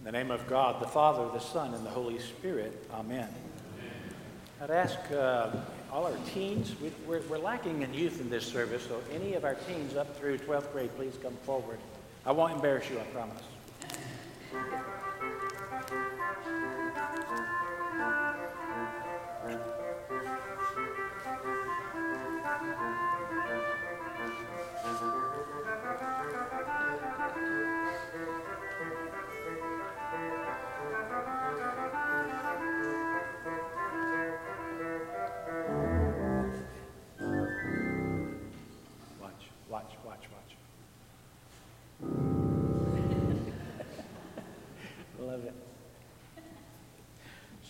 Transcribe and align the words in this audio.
In 0.00 0.06
the 0.06 0.12
name 0.12 0.30
of 0.30 0.46
God, 0.46 0.80
the 0.80 0.88
Father, 0.88 1.28
the 1.30 1.44
Son, 1.44 1.74
and 1.74 1.84
the 1.84 1.90
Holy 1.90 2.18
Spirit. 2.18 2.86
Amen. 2.90 3.28
I'd 4.62 4.70
ask 4.70 4.98
uh, 5.12 5.50
all 5.92 6.06
our 6.06 6.16
teens, 6.32 6.74
we, 6.80 6.90
we're, 7.06 7.20
we're 7.28 7.36
lacking 7.36 7.82
in 7.82 7.92
youth 7.92 8.18
in 8.18 8.30
this 8.30 8.46
service, 8.46 8.82
so 8.84 9.02
any 9.12 9.34
of 9.34 9.44
our 9.44 9.56
teens 9.56 9.96
up 9.96 10.18
through 10.18 10.38
12th 10.38 10.72
grade, 10.72 10.96
please 10.96 11.18
come 11.22 11.36
forward. 11.44 11.78
I 12.24 12.32
won't 12.32 12.54
embarrass 12.54 12.88
you, 12.88 12.98
I 12.98 13.02
promise. 13.12 13.42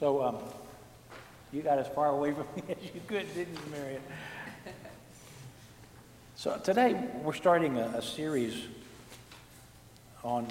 So, 0.00 0.22
um, 0.22 0.38
you 1.52 1.60
got 1.60 1.78
as 1.78 1.86
far 1.88 2.08
away 2.08 2.32
from 2.32 2.46
me 2.56 2.62
as 2.70 2.94
you 2.94 3.02
could, 3.06 3.32
didn't 3.34 3.54
you, 3.54 3.70
Marion? 3.70 4.02
So 6.36 6.56
today 6.56 6.98
we're 7.22 7.34
starting 7.34 7.76
a, 7.76 7.84
a 7.88 8.00
series 8.00 8.64
on 10.24 10.46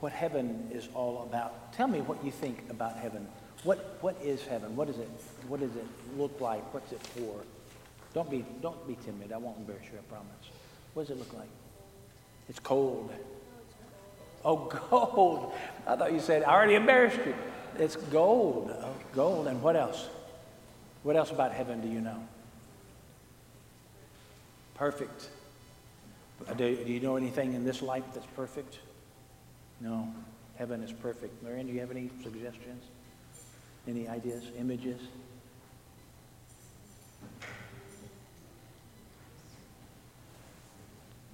what 0.00 0.12
heaven 0.12 0.68
is 0.70 0.90
all 0.94 1.22
about. 1.22 1.72
Tell 1.72 1.88
me 1.88 2.02
what 2.02 2.22
you 2.22 2.30
think 2.30 2.62
about 2.68 2.98
heaven. 2.98 3.26
What 3.64 3.96
what 4.02 4.20
is 4.22 4.44
heaven? 4.44 4.76
What 4.76 4.90
is 4.90 4.98
it? 4.98 5.08
What 5.48 5.60
does 5.60 5.74
it 5.74 5.86
look 6.18 6.38
like? 6.42 6.62
What's 6.74 6.92
it 6.92 7.00
for? 7.00 7.40
Don't 8.12 8.30
be 8.30 8.44
don't 8.60 8.86
be 8.86 8.98
timid. 9.06 9.32
I 9.32 9.38
won't 9.38 9.56
embarrass 9.56 9.86
you. 9.90 9.98
I 9.98 10.02
promise. 10.02 10.28
What 10.92 11.06
does 11.06 11.16
it 11.16 11.18
look 11.18 11.32
like? 11.32 11.48
It's 12.50 12.58
cold. 12.58 13.10
Oh, 14.44 14.56
gold. 14.90 15.54
I 15.86 15.96
thought 15.96 16.12
you 16.12 16.20
said 16.20 16.42
I 16.42 16.52
already 16.52 16.74
embarrassed 16.74 17.20
you. 17.24 17.34
It's 17.78 17.96
gold. 17.96 18.74
Oh, 18.82 18.94
gold. 19.12 19.46
And 19.46 19.62
what 19.62 19.76
else? 19.76 20.08
What 21.02 21.16
else 21.16 21.30
about 21.30 21.52
heaven 21.52 21.80
do 21.80 21.88
you 21.88 22.00
know? 22.00 22.22
Perfect. 24.74 25.28
Uh, 26.48 26.54
Do, 26.54 26.76
do 26.84 26.92
you 26.92 27.00
know 27.00 27.16
anything 27.16 27.54
in 27.54 27.64
this 27.64 27.82
life 27.82 28.04
that's 28.14 28.26
perfect? 28.36 28.78
No. 29.80 30.12
Heaven 30.56 30.82
is 30.82 30.92
perfect. 30.92 31.42
Marianne, 31.42 31.66
do 31.66 31.72
you 31.72 31.80
have 31.80 31.90
any 31.90 32.10
suggestions? 32.22 32.84
Any 33.88 34.08
ideas, 34.08 34.44
images? 34.58 35.00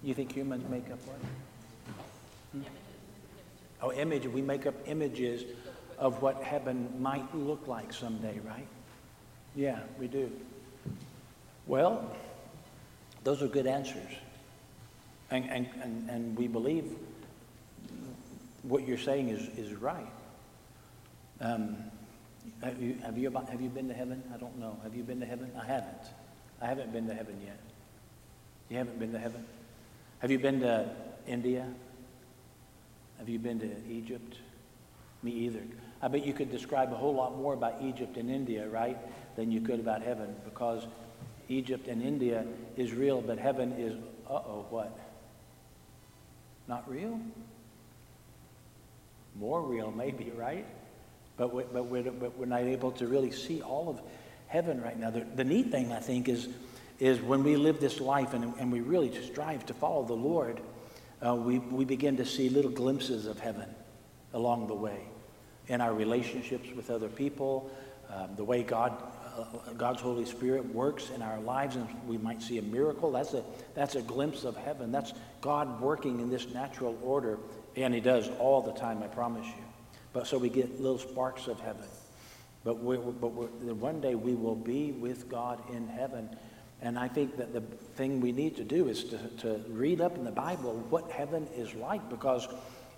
You 0.03 0.15
think 0.15 0.33
humans 0.33 0.65
make 0.71 0.89
up 0.91 0.99
what? 1.07 1.19
Hmm? 2.53 2.63
Oh, 3.83 3.93
image. 3.93 4.27
We 4.29 4.43
make 4.43 4.67
up 4.67 4.75
images 4.87 5.43
of 5.99 6.23
what 6.23 6.43
heaven 6.43 6.89
might 7.01 7.35
look 7.35 7.67
like 7.67 7.93
someday, 7.93 8.39
right? 8.47 8.67
Yeah, 9.55 9.81
we 9.99 10.09
do. 10.09 10.31
Well, 11.67 12.15
those 13.25 13.43
are 13.43 13.49
good 13.49 13.67
answers. 13.67 14.13
And, 15.31 15.51
and, 15.51 15.69
and, 15.83 16.11
and 16.11 16.39
we 16.39 16.47
believe 16.47 16.85
what 18.63 18.87
you're 18.87 18.99
saying 18.99 19.31
is, 19.31 19.49
is 19.59 19.75
right. 19.75 20.07
Um, 21.41 21.77
have, 22.63 22.81
you, 22.81 22.97
have, 23.05 23.19
you, 23.19 23.31
have 23.31 23.61
you 23.61 23.69
been 23.69 23.89
to 23.89 23.95
heaven? 23.95 24.23
I 24.33 24.37
don't 24.37 24.59
know. 24.59 24.79
Have 24.83 24.95
you 24.95 25.03
been 25.03 25.21
to 25.21 25.27
heaven? 25.27 25.51
I 25.61 25.65
haven't. 25.65 26.11
I 26.61 26.67
haven't 26.67 26.93
been 26.93 27.07
to 27.09 27.15
heaven 27.15 27.41
yet. 27.45 27.59
You 28.69 28.79
haven't 28.79 28.99
been 28.99 29.13
to 29.13 29.19
heaven? 29.19 29.45
Have 30.21 30.31
you 30.31 30.39
been 30.39 30.61
to 30.61 30.89
India? 31.27 31.67
Have 33.19 33.29
you 33.29 33.39
been 33.39 33.61
to 33.61 33.71
Egypt? 33.91 34.39
Me 35.23 35.31
either. 35.31 35.63
I 36.03 36.09
bet 36.09 36.27
you 36.27 36.33
could 36.33 36.51
describe 36.51 36.93
a 36.93 36.97
whole 36.97 37.15
lot 37.15 37.37
more 37.37 37.55
about 37.55 37.77
Egypt 37.83 38.17
and 38.17 38.31
India, 38.31 38.69
right, 38.69 38.99
than 39.37 39.51
you 39.51 39.61
could 39.61 39.81
about 39.81 40.03
heaven, 40.03 40.35
because 40.45 40.87
Egypt 41.49 41.89
and 41.89 42.03
India 42.03 42.45
is 42.77 42.93
real, 42.93 43.21
but 43.21 43.39
heaven 43.39 43.73
is, 43.73 43.95
uh-oh, 44.29 44.67
what? 44.71 44.97
Not 46.69 46.89
real? 46.91 47.19
More 49.39 49.63
real, 49.63 49.91
maybe, 49.91 50.33
right? 50.37 50.67
But, 51.37 51.55
we, 51.55 51.63
but, 51.73 51.87
we're, 51.87 52.11
but 52.11 52.37
we're 52.37 52.47
not 52.47 52.63
able 52.63 52.93
to 52.93 53.07
really 53.07 53.31
see 53.31 53.63
all 53.63 53.89
of 53.89 54.01
heaven 54.49 54.83
right 54.83 54.99
now. 54.99 55.11
The, 55.11 55.25
the 55.35 55.45
neat 55.45 55.71
thing, 55.71 55.93
I 55.93 56.01
think, 56.01 56.29
is, 56.29 56.49
is 56.99 57.21
when 57.21 57.43
we 57.43 57.57
live 57.57 57.81
this 57.81 58.01
life 58.01 58.35
and, 58.35 58.55
and 58.59 58.73
we 58.73 58.81
really 58.81 59.15
strive 59.23 59.65
to 59.67 59.75
follow 59.75 60.05
the 60.05 60.15
Lord, 60.15 60.61
uh, 61.25 61.35
we, 61.35 61.59
we 61.59 61.85
begin 61.85 62.17
to 62.19 62.27
see 62.27 62.49
little 62.49 62.71
glimpses 62.71 63.27
of 63.27 63.39
heaven 63.39 63.69
along 64.35 64.67
the 64.67 64.75
way 64.75 65.01
in 65.69 65.81
our 65.81 65.95
relationships 65.95 66.69
with 66.75 66.91
other 66.91 67.09
people, 67.09 67.71
um, 68.11 68.31
the 68.37 68.45
way 68.45 68.63
God, 68.63 69.03
uh, 69.37 69.73
God's 69.77 70.01
Holy 70.01 70.25
Spirit 70.25 70.65
works 70.75 71.11
in 71.11 71.23
our 71.23 71.41
lives, 71.41 71.77
and 71.77 71.89
we 72.07 72.19
might 72.19 72.41
see 72.41 72.59
a 72.59 72.63
miracle. 72.63 73.11
That's 73.11 73.35
a, 73.35 73.43
that's 73.75 73.97
a 73.97 74.03
glimpse 74.03 74.45
of 74.45 74.57
heaven. 74.57 74.93
That's 74.93 75.13
God 75.41 75.81
working 75.81 76.21
in 76.21 76.31
this 76.31 76.49
natural 76.53 76.97
order, 77.03 77.39
and 77.75 77.93
He 77.93 78.01
does 78.01 78.29
all 78.39 78.63
the 78.63 78.73
time, 78.73 79.03
I 79.03 79.09
promise 79.09 79.47
you. 79.47 79.65
But 80.13 80.27
so 80.27 80.39
we 80.39 80.49
get 80.49 80.81
little 80.81 80.99
sparks 80.99 81.49
of 81.49 81.61
heaven. 81.61 81.85
But, 82.65 82.83
we 82.83 82.97
but 82.97 83.29
we're, 83.29 83.75
one 83.75 84.01
day 84.01 84.15
we 84.15 84.35
will 84.35 84.57
be 84.57 84.93
with 84.93 85.29
God 85.29 85.61
in 85.71 85.87
heaven. 85.89 86.29
And 86.83 86.99
I 86.99 87.09
think 87.09 87.37
that 87.37 87.53
the 87.53 87.61
thing 87.97 88.21
we 88.21 88.33
need 88.33 88.57
to 88.57 88.65
do 88.65 88.89
is 88.89 89.05
to, 89.05 89.19
to 89.39 89.65
read 89.69 90.01
up 90.01 90.17
in 90.17 90.25
the 90.25 90.33
Bible 90.33 90.85
what 90.91 91.11
heaven 91.11 91.47
is 91.57 91.75
like 91.75 92.09
because 92.11 92.49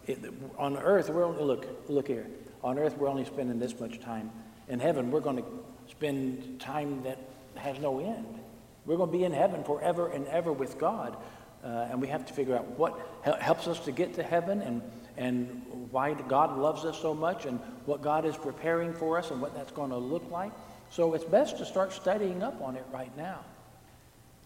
it, 0.06 0.18
on 0.56 0.76
earth, 0.78 1.10
we're 1.10 1.24
only, 1.24 1.42
look, 1.42 1.66
look 1.88 2.08
here. 2.08 2.26
On 2.62 2.78
earth, 2.78 2.96
we're 2.96 3.08
only 3.08 3.24
spending 3.24 3.58
this 3.58 3.78
much 3.78 4.00
time. 4.00 4.30
In 4.69 4.80
heaven, 4.80 5.10
we're 5.10 5.20
going 5.20 5.36
to 5.36 5.44
spend 5.88 6.60
time 6.60 7.02
that 7.02 7.19
has 7.56 7.78
no 7.78 8.00
end. 8.00 8.38
We're 8.86 8.96
going 8.96 9.10
to 9.10 9.16
be 9.19 9.24
in 9.24 9.32
heaven 9.32 9.64
forever 9.64 10.08
and 10.08 10.26
ever 10.28 10.52
with 10.52 10.78
God. 10.78 11.16
Uh, 11.64 11.88
and 11.91 12.00
we 12.00 12.08
have 12.08 12.24
to 12.26 12.32
figure 12.32 12.56
out 12.56 12.66
what 12.78 12.98
helps 13.41 13.66
us 13.66 13.80
to 13.80 13.92
get 13.92 14.14
to 14.14 14.22
heaven 14.22 14.62
and, 14.62 14.82
and 15.16 15.62
why 15.91 16.14
God 16.14 16.56
loves 16.56 16.84
us 16.84 17.00
so 17.00 17.14
much 17.14 17.47
and 17.47 17.58
what 17.84 18.00
God 18.00 18.24
is 18.24 18.36
preparing 18.36 18.92
for 18.92 19.18
us 19.18 19.30
and 19.30 19.41
what 19.41 19.54
that's 19.54 19.72
going 19.72 19.91
to 19.91 19.98
look 19.98 20.30
like. 20.30 20.52
So 20.91 21.14
it's 21.14 21.24
best 21.24 21.58
to 21.58 21.66
start 21.66 21.92
studying 21.92 22.42
up 22.42 22.62
on 22.62 22.76
it 22.76 22.84
right 22.92 23.14
now. 23.16 23.41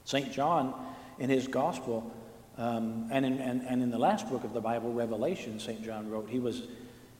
St. 0.04 0.32
John, 0.32 0.74
in 1.18 1.30
his 1.30 1.46
gospel, 1.46 2.10
um, 2.58 3.08
and, 3.12 3.24
in, 3.24 3.38
and, 3.38 3.62
and 3.62 3.82
in 3.82 3.90
the 3.90 3.98
last 3.98 4.28
book 4.28 4.44
of 4.44 4.52
the 4.52 4.60
Bible, 4.60 4.92
Revelation, 4.92 5.60
St. 5.60 5.82
John 5.84 6.10
wrote, 6.10 6.28
he 6.28 6.38
was 6.38 6.62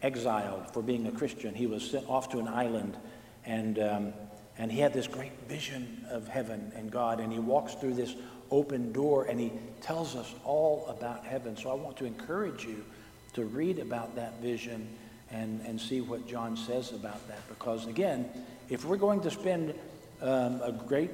exiled 0.02 0.72
for 0.72 0.82
being 0.82 1.06
a 1.06 1.12
Christian. 1.12 1.54
He 1.54 1.66
was 1.66 1.88
sent 1.88 2.08
off 2.08 2.30
to 2.30 2.38
an 2.38 2.48
island, 2.48 2.96
and, 3.44 3.78
um, 3.78 4.12
and 4.58 4.70
he 4.70 4.80
had 4.80 4.92
this 4.92 5.06
great 5.06 5.32
vision 5.48 6.04
of 6.10 6.28
heaven 6.28 6.72
and 6.76 6.90
God, 6.90 7.20
and 7.20 7.32
he 7.32 7.38
walks 7.38 7.74
through 7.74 7.94
this 7.94 8.14
open 8.50 8.92
door, 8.92 9.24
and 9.24 9.40
he 9.40 9.52
tells 9.80 10.14
us 10.14 10.34
all 10.44 10.86
about 10.88 11.24
heaven. 11.24 11.56
So 11.56 11.70
I 11.70 11.74
want 11.74 11.96
to 11.98 12.04
encourage 12.04 12.64
you 12.64 12.84
to 13.34 13.44
read 13.44 13.78
about 13.78 14.14
that 14.16 14.40
vision 14.42 14.88
and, 15.30 15.60
and 15.66 15.80
see 15.80 16.00
what 16.00 16.26
John 16.26 16.56
says 16.56 16.92
about 16.92 17.26
that. 17.28 17.48
Because 17.48 17.86
again, 17.86 18.28
if 18.68 18.84
we're 18.84 18.98
going 18.98 19.20
to 19.22 19.30
spend 19.30 19.74
um, 20.20 20.60
a 20.62 20.72
great 20.72 21.10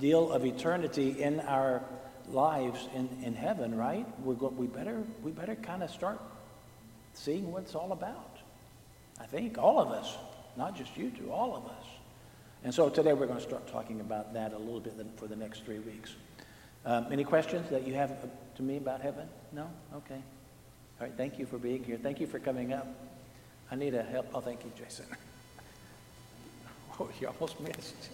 deal 0.00 0.32
of 0.32 0.46
eternity 0.46 1.20
in 1.20 1.40
our 1.40 1.82
lives 2.28 2.88
in, 2.94 3.08
in 3.22 3.34
heaven, 3.34 3.76
right? 3.76 4.06
We're 4.20 4.34
go- 4.34 4.54
we 4.56 4.66
better 4.66 5.02
we 5.22 5.32
better 5.32 5.56
kind 5.56 5.82
of 5.82 5.90
start 5.90 6.20
seeing 7.20 7.52
what 7.52 7.62
it's 7.62 7.74
all 7.74 7.92
about. 7.92 8.38
I 9.20 9.26
think 9.26 9.58
all 9.58 9.78
of 9.78 9.90
us, 9.90 10.16
not 10.56 10.74
just 10.74 10.96
you 10.96 11.10
two, 11.10 11.30
all 11.30 11.54
of 11.54 11.66
us. 11.66 11.84
And 12.64 12.74
so 12.74 12.88
today 12.88 13.12
we're 13.12 13.26
going 13.26 13.38
to 13.38 13.44
start 13.44 13.66
talking 13.68 14.00
about 14.00 14.32
that 14.34 14.52
a 14.52 14.58
little 14.58 14.80
bit 14.80 14.94
for 15.16 15.26
the 15.26 15.36
next 15.36 15.64
three 15.64 15.78
weeks. 15.78 16.14
Um, 16.84 17.06
any 17.10 17.24
questions 17.24 17.68
that 17.70 17.86
you 17.86 17.94
have 17.94 18.10
uh, 18.10 18.26
to 18.56 18.62
me 18.62 18.78
about 18.78 19.02
heaven? 19.02 19.28
No? 19.52 19.68
Okay. 19.96 20.14
All 20.14 21.06
right. 21.06 21.12
Thank 21.16 21.38
you 21.38 21.44
for 21.44 21.58
being 21.58 21.84
here. 21.84 21.98
Thank 22.02 22.20
you 22.20 22.26
for 22.26 22.38
coming 22.38 22.72
up. 22.72 22.86
I 23.70 23.76
need 23.76 23.94
a 23.94 24.02
help. 24.02 24.28
Oh, 24.34 24.40
thank 24.40 24.64
you, 24.64 24.72
Jason. 24.76 25.06
Oh, 27.02 27.08
you 27.18 27.28
almost 27.28 27.58
missed. 27.60 28.10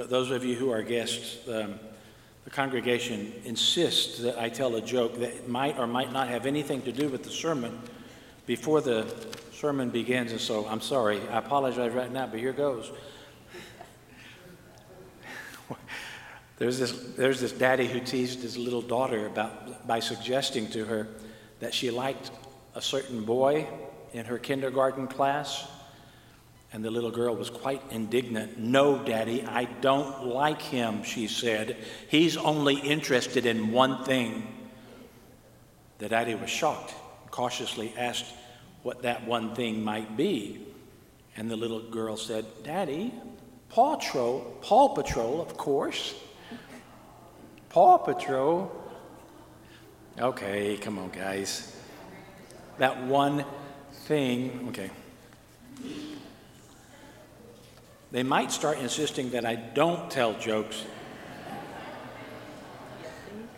But 0.00 0.08
those 0.08 0.30
of 0.30 0.46
you 0.46 0.54
who 0.54 0.70
are 0.70 0.80
guests, 0.82 1.46
um, 1.46 1.78
the 2.44 2.50
congregation 2.50 3.34
insists 3.44 4.18
that 4.20 4.38
I 4.38 4.48
tell 4.48 4.76
a 4.76 4.80
joke 4.80 5.18
that 5.18 5.46
might 5.46 5.78
or 5.78 5.86
might 5.86 6.10
not 6.10 6.28
have 6.28 6.46
anything 6.46 6.80
to 6.84 6.90
do 6.90 7.10
with 7.10 7.22
the 7.22 7.28
sermon 7.30 7.78
before 8.46 8.80
the 8.80 9.14
sermon 9.52 9.90
begins, 9.90 10.32
and 10.32 10.40
so 10.40 10.66
I'm 10.66 10.80
sorry. 10.80 11.20
I 11.28 11.36
apologize 11.36 11.92
right 11.92 12.10
now, 12.10 12.26
but 12.26 12.40
here 12.40 12.54
goes. 12.54 12.90
there's, 16.56 16.78
this, 16.78 16.92
there's 17.18 17.42
this 17.42 17.52
daddy 17.52 17.86
who 17.86 18.00
teased 18.00 18.40
his 18.40 18.56
little 18.56 18.80
daughter 18.80 19.26
about, 19.26 19.86
by 19.86 20.00
suggesting 20.00 20.70
to 20.70 20.86
her 20.86 21.08
that 21.58 21.74
she 21.74 21.90
liked 21.90 22.30
a 22.74 22.80
certain 22.80 23.22
boy 23.22 23.66
in 24.14 24.24
her 24.24 24.38
kindergarten 24.38 25.06
class. 25.06 25.68
And 26.72 26.84
the 26.84 26.90
little 26.90 27.10
girl 27.10 27.34
was 27.34 27.50
quite 27.50 27.82
indignant. 27.90 28.58
No, 28.58 29.02
Daddy, 29.04 29.44
I 29.44 29.64
don't 29.64 30.26
like 30.26 30.62
him, 30.62 31.02
she 31.02 31.26
said. 31.26 31.76
He's 32.08 32.36
only 32.36 32.76
interested 32.76 33.44
in 33.44 33.72
one 33.72 34.04
thing. 34.04 34.46
The 35.98 36.08
daddy 36.08 36.34
was 36.34 36.48
shocked, 36.48 36.94
cautiously 37.30 37.92
asked 37.96 38.32
what 38.82 39.02
that 39.02 39.26
one 39.26 39.54
thing 39.54 39.84
might 39.84 40.16
be. 40.16 40.66
And 41.36 41.50
the 41.50 41.56
little 41.56 41.80
girl 41.80 42.16
said, 42.16 42.46
Daddy, 42.62 43.12
Paw 43.68 43.96
Patrol, 43.96 44.40
Paw 44.62 44.88
Patrol, 44.94 45.40
of 45.40 45.56
course. 45.56 46.14
Paw 47.68 47.98
Patrol. 47.98 48.70
Okay, 50.18 50.76
come 50.78 50.98
on, 50.98 51.10
guys. 51.10 51.76
That 52.78 53.04
one 53.04 53.44
thing, 54.06 54.66
okay. 54.70 54.90
They 58.10 58.22
might 58.24 58.50
start 58.50 58.78
insisting 58.78 59.30
that 59.30 59.44
I 59.44 59.54
don't 59.54 60.10
tell 60.10 60.34
jokes. 60.34 60.84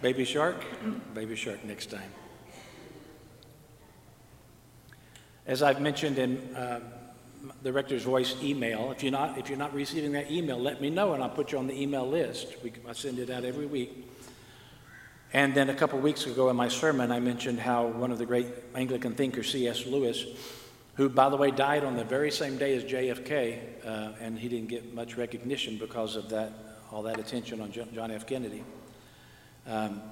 Baby 0.02 0.24
shark? 0.24 0.64
Baby 1.14 1.36
shark 1.36 1.64
next 1.64 1.90
time. 1.90 2.10
As 5.46 5.62
I've 5.62 5.80
mentioned 5.80 6.18
in 6.18 6.54
uh, 6.54 6.80
the 7.62 7.72
rector's 7.72 8.02
voice 8.02 8.36
email, 8.42 8.92
if 8.92 9.02
you're, 9.02 9.12
not, 9.12 9.38
if 9.38 9.48
you're 9.48 9.58
not 9.58 9.74
receiving 9.74 10.12
that 10.12 10.30
email, 10.30 10.58
let 10.58 10.80
me 10.80 10.90
know 10.90 11.14
and 11.14 11.22
I'll 11.22 11.30
put 11.30 11.52
you 11.52 11.58
on 11.58 11.66
the 11.66 11.80
email 11.80 12.08
list. 12.08 12.54
We, 12.62 12.72
I 12.88 12.92
send 12.92 13.18
it 13.18 13.30
out 13.30 13.44
every 13.44 13.66
week. 13.66 14.08
And 15.32 15.54
then 15.54 15.70
a 15.70 15.74
couple 15.74 15.98
weeks 15.98 16.26
ago 16.26 16.50
in 16.50 16.56
my 16.56 16.68
sermon, 16.68 17.10
I 17.10 17.18
mentioned 17.18 17.58
how 17.58 17.86
one 17.86 18.10
of 18.12 18.18
the 18.18 18.26
great 18.26 18.48
Anglican 18.74 19.14
thinkers, 19.14 19.50
C.S. 19.50 19.86
Lewis, 19.86 20.26
who, 20.94 21.08
by 21.08 21.28
the 21.28 21.36
way, 21.36 21.50
died 21.50 21.84
on 21.84 21.96
the 21.96 22.04
very 22.04 22.30
same 22.30 22.58
day 22.58 22.76
as 22.76 22.84
JFK, 22.84 23.58
uh, 23.84 24.12
and 24.20 24.38
he 24.38 24.48
didn't 24.48 24.68
get 24.68 24.94
much 24.94 25.16
recognition 25.16 25.78
because 25.78 26.16
of 26.16 26.28
that, 26.30 26.52
all 26.90 27.02
that 27.02 27.18
attention 27.18 27.60
on 27.60 27.72
John 27.72 28.10
F. 28.10 28.26
Kennedy. 28.26 28.62
Um, 29.66 30.02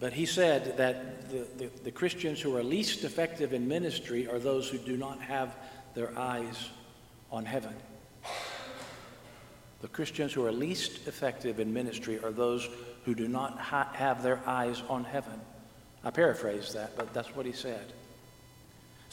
but 0.00 0.12
he 0.12 0.26
said 0.26 0.76
that 0.78 1.30
the, 1.30 1.46
the, 1.56 1.70
the, 1.84 1.90
Christians 1.90 2.40
who 2.40 2.56
are 2.56 2.62
least 2.62 3.04
effective 3.04 3.52
in 3.52 3.68
ministry 3.68 4.28
are 4.28 4.38
those 4.38 4.68
who 4.68 4.78
do 4.78 4.96
not 4.96 5.20
have 5.20 5.56
their 5.94 6.16
eyes 6.18 6.70
on 7.30 7.44
heaven. 7.44 7.74
The 9.82 9.88
Christians 9.88 10.32
who 10.32 10.46
are 10.46 10.52
least 10.52 11.06
effective 11.06 11.60
in 11.60 11.72
ministry 11.72 12.18
are 12.22 12.32
those 12.32 12.68
who 13.04 13.14
do 13.14 13.28
not 13.28 13.58
ha- 13.58 13.90
have 13.92 14.22
their 14.22 14.40
eyes 14.46 14.82
on 14.88 15.04
heaven. 15.04 15.40
I 16.02 16.10
paraphrase 16.10 16.72
that, 16.72 16.96
but 16.96 17.12
that's 17.12 17.34
what 17.36 17.46
he 17.46 17.52
said. 17.52 17.92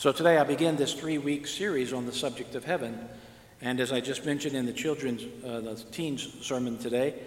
So 0.02 0.12
today 0.12 0.40
I 0.40 0.44
begin 0.44 0.78
this 0.78 0.96
three 0.96 1.20
week 1.20 1.46
series 1.46 1.94
on 1.94 2.08
the 2.08 2.12
subject 2.12 2.56
of 2.56 2.64
heaven. 2.64 3.08
And 3.62 3.80
as 3.80 3.92
I 3.92 4.02
just 4.02 4.26
mentioned 4.26 4.56
in 4.56 4.66
the 4.66 4.74
children's, 4.74 5.22
uh, 5.46 5.60
the 5.60 5.76
teens 5.92 6.28
sermon 6.42 6.80
today, 6.80 7.20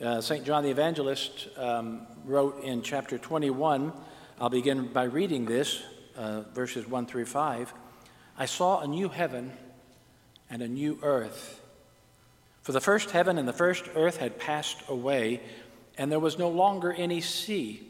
uh, 0.00 0.20
St. 0.20 0.44
John 0.44 0.62
the 0.62 0.70
Evangelist 0.70 1.48
um, 1.56 2.06
wrote 2.24 2.62
in 2.62 2.82
chapter 2.82 3.18
21, 3.18 3.92
I'll 4.40 4.48
begin 4.48 4.86
by 4.92 5.02
reading 5.06 5.44
this, 5.44 5.82
uh, 6.16 6.42
verses 6.54 6.86
1 6.86 7.06
through 7.06 7.26
5. 7.26 7.74
I 8.38 8.46
saw 8.46 8.78
a 8.78 8.86
new 8.86 9.08
heaven 9.08 9.50
and 10.48 10.62
a 10.62 10.68
new 10.68 11.00
earth. 11.02 11.60
For 12.62 12.70
the 12.70 12.80
first 12.80 13.10
heaven 13.10 13.38
and 13.38 13.48
the 13.48 13.52
first 13.52 13.86
earth 13.96 14.18
had 14.18 14.38
passed 14.38 14.78
away, 14.88 15.40
and 15.98 16.12
there 16.12 16.20
was 16.20 16.38
no 16.38 16.48
longer 16.48 16.92
any 16.92 17.22
sea. 17.22 17.89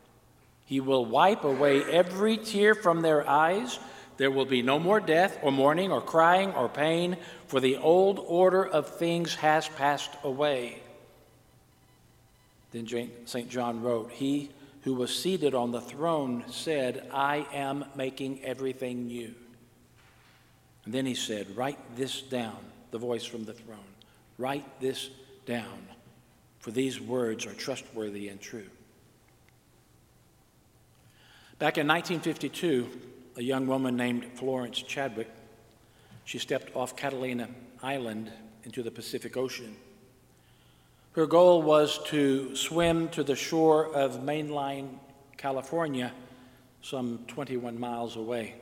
He 0.71 0.79
will 0.79 1.03
wipe 1.03 1.43
away 1.43 1.83
every 1.83 2.37
tear 2.37 2.75
from 2.75 3.01
their 3.01 3.29
eyes. 3.29 3.77
There 4.15 4.31
will 4.31 4.45
be 4.45 4.61
no 4.61 4.79
more 4.79 5.01
death, 5.01 5.37
or 5.41 5.51
mourning, 5.51 5.91
or 5.91 5.99
crying, 5.99 6.53
or 6.53 6.69
pain, 6.69 7.17
for 7.47 7.59
the 7.59 7.75
old 7.75 8.19
order 8.19 8.65
of 8.65 8.87
things 8.87 9.35
has 9.35 9.67
passed 9.67 10.11
away. 10.23 10.81
Then 12.71 12.87
St. 13.25 13.49
John 13.49 13.81
wrote, 13.81 14.11
He 14.11 14.49
who 14.83 14.93
was 14.93 15.13
seated 15.13 15.53
on 15.53 15.73
the 15.73 15.81
throne 15.81 16.45
said, 16.49 17.05
I 17.11 17.45
am 17.51 17.83
making 17.97 18.41
everything 18.45 19.07
new. 19.07 19.35
And 20.85 20.93
then 20.93 21.05
he 21.05 21.15
said, 21.15 21.57
Write 21.57 21.97
this 21.97 22.21
down, 22.21 22.59
the 22.91 22.97
voice 22.97 23.25
from 23.25 23.43
the 23.43 23.51
throne. 23.51 23.79
Write 24.37 24.79
this 24.79 25.09
down, 25.45 25.85
for 26.59 26.71
these 26.71 27.01
words 27.01 27.45
are 27.45 27.53
trustworthy 27.53 28.29
and 28.29 28.39
true. 28.39 28.69
Back 31.61 31.77
in 31.77 31.87
1952, 31.87 32.89
a 33.37 33.43
young 33.43 33.67
woman 33.67 33.95
named 33.95 34.25
Florence 34.33 34.81
Chadwick, 34.81 35.29
she 36.25 36.39
stepped 36.39 36.75
off 36.75 36.95
Catalina 36.95 37.49
Island 37.83 38.31
into 38.63 38.81
the 38.81 38.89
Pacific 38.89 39.37
Ocean. 39.37 39.75
Her 41.11 41.27
goal 41.27 41.61
was 41.61 41.99
to 42.05 42.55
swim 42.55 43.09
to 43.09 43.23
the 43.23 43.35
shore 43.35 43.95
of 43.95 44.21
mainline 44.21 44.97
California, 45.37 46.11
some 46.81 47.19
21 47.27 47.79
miles 47.79 48.15
away. 48.15 48.55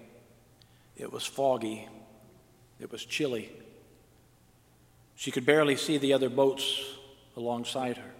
It 0.97 1.09
was 1.13 1.25
foggy. 1.25 1.87
It 2.81 2.91
was 2.91 3.05
chilly. 3.05 3.49
She 5.15 5.31
could 5.31 5.45
barely 5.45 5.77
see 5.77 5.97
the 5.97 6.11
other 6.11 6.29
boats 6.29 6.83
alongside 7.37 7.95
her. 7.95 8.11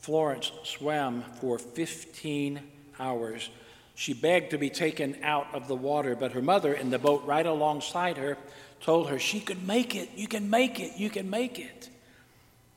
Florence 0.00 0.52
swam 0.64 1.22
for 1.38 1.58
15 1.58 2.62
hours. 2.98 3.48
She 3.94 4.14
begged 4.14 4.50
to 4.50 4.58
be 4.58 4.70
taken 4.70 5.16
out 5.22 5.46
of 5.52 5.68
the 5.68 5.76
water, 5.76 6.16
but 6.16 6.32
her 6.32 6.42
mother 6.42 6.72
in 6.72 6.90
the 6.90 6.98
boat 6.98 7.24
right 7.24 7.46
alongside 7.46 8.16
her 8.16 8.38
told 8.80 9.08
her 9.10 9.18
she 9.18 9.40
could 9.40 9.66
make 9.66 9.94
it. 9.94 10.10
You 10.16 10.26
can 10.26 10.50
make 10.50 10.80
it. 10.80 10.96
You 10.96 11.10
can 11.10 11.30
make 11.30 11.58
it. 11.58 11.88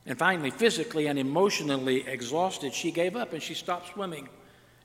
And 0.06 0.18
finally, 0.18 0.50
physically 0.50 1.08
and 1.08 1.18
emotionally 1.18 2.06
exhausted, 2.06 2.72
she 2.72 2.92
gave 2.92 3.16
up 3.16 3.32
and 3.32 3.42
she 3.42 3.54
stopped 3.54 3.92
swimming. 3.92 4.28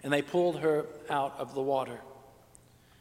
And 0.03 0.11
they 0.11 0.23
pulled 0.23 0.59
her 0.59 0.85
out 1.09 1.35
of 1.37 1.53
the 1.53 1.61
water. 1.61 1.99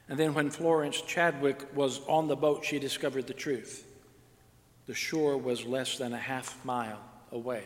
And 0.08 0.18
then, 0.18 0.34
when 0.34 0.50
Florence 0.50 1.00
Chadwick 1.00 1.74
was 1.74 2.00
on 2.08 2.28
the 2.28 2.36
boat, 2.36 2.64
she 2.64 2.78
discovered 2.78 3.26
the 3.26 3.32
truth. 3.32 3.86
The 4.86 4.94
shore 4.94 5.38
was 5.38 5.64
less 5.64 5.98
than 5.98 6.12
a 6.12 6.18
half 6.18 6.62
mile 6.64 7.00
away. 7.30 7.62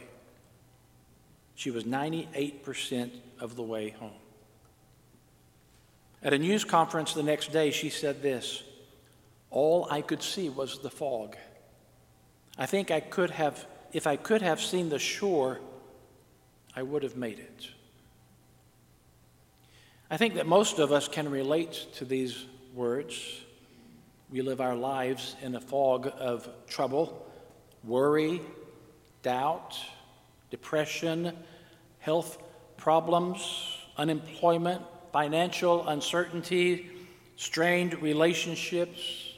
She 1.55 1.71
was 1.71 1.85
98% 1.85 3.11
of 3.41 3.57
the 3.57 3.63
way 3.63 3.91
home. 3.91 4.13
At 6.25 6.33
a 6.33 6.39
news 6.39 6.65
conference 6.65 7.13
the 7.13 7.23
next 7.23 7.53
day, 7.53 7.71
she 7.71 7.91
said 7.91 8.23
this 8.23 8.63
All 9.51 9.87
I 9.91 10.01
could 10.01 10.23
see 10.23 10.49
was 10.49 10.79
the 10.79 10.91
fog. 10.91 11.37
I 12.57 12.65
think 12.65 12.91
I 12.91 13.01
could 13.01 13.31
have, 13.31 13.67
if 13.93 14.07
I 14.07 14.17
could 14.17 14.41
have 14.41 14.61
seen 14.61 14.89
the 14.89 14.99
shore, 14.99 15.61
I 16.75 16.83
would 16.83 17.03
have 17.03 17.17
made 17.17 17.39
it. 17.39 17.69
I 20.11 20.17
think 20.17 20.35
that 20.35 20.47
most 20.47 20.79
of 20.79 20.93
us 20.93 21.09
can 21.09 21.31
relate 21.31 21.87
to 21.97 22.05
these 22.05 22.47
words. 22.75 23.41
We 24.31 24.41
live 24.41 24.61
our 24.61 24.77
lives 24.77 25.37
in 25.43 25.55
a 25.57 25.61
fog 25.61 26.11
of 26.19 26.49
trouble, 26.67 27.27
worry, 27.83 28.41
doubt, 29.23 29.77
depression, 30.51 31.37
health 31.99 32.39
problems, 32.77 33.77
unemployment, 33.97 34.83
financial 35.15 35.87
uncertainty, 35.87 36.91
strained 37.37 38.03
relationships, 38.03 39.29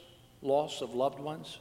loss 0.41 0.81
of 0.81 0.95
loved 0.95 1.19
ones. 1.19 1.59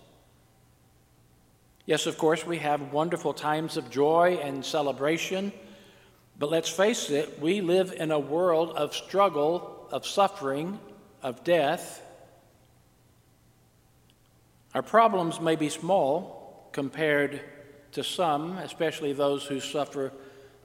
Yes, 1.84 2.06
of 2.06 2.16
course, 2.16 2.46
we 2.46 2.56
have 2.56 2.94
wonderful 2.94 3.34
times 3.34 3.76
of 3.76 3.90
joy 3.90 4.38
and 4.42 4.64
celebration, 4.64 5.52
but 6.38 6.50
let's 6.50 6.70
face 6.70 7.10
it, 7.10 7.38
we 7.42 7.60
live 7.60 7.92
in 7.92 8.10
a 8.10 8.18
world 8.18 8.70
of 8.70 8.94
struggle, 8.94 9.86
of 9.92 10.06
suffering, 10.06 10.80
of 11.22 11.44
death. 11.44 12.00
Our 14.74 14.80
problems 14.80 15.42
may 15.42 15.56
be 15.56 15.68
small 15.68 16.70
compared 16.72 17.42
to 17.92 18.02
some, 18.02 18.56
especially 18.56 19.12
those 19.12 19.44
who 19.44 19.60
suffer 19.60 20.10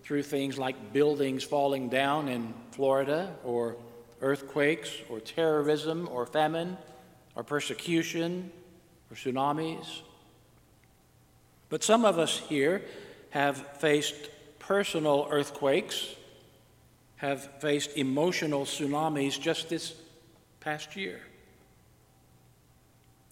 through 0.03 0.23
things 0.23 0.57
like 0.57 0.93
buildings 0.93 1.43
falling 1.43 1.89
down 1.89 2.27
in 2.27 2.53
Florida, 2.71 3.35
or 3.43 3.75
earthquakes, 4.21 4.89
or 5.09 5.19
terrorism, 5.19 6.07
or 6.11 6.25
famine, 6.25 6.77
or 7.35 7.43
persecution, 7.43 8.51
or 9.09 9.15
tsunamis. 9.15 10.01
But 11.69 11.83
some 11.83 12.05
of 12.05 12.19
us 12.19 12.37
here 12.37 12.83
have 13.29 13.57
faced 13.77 14.29
personal 14.59 15.27
earthquakes, 15.31 16.15
have 17.17 17.61
faced 17.61 17.97
emotional 17.97 18.65
tsunamis 18.65 19.39
just 19.39 19.69
this 19.69 19.95
past 20.59 20.95
year. 20.95 21.21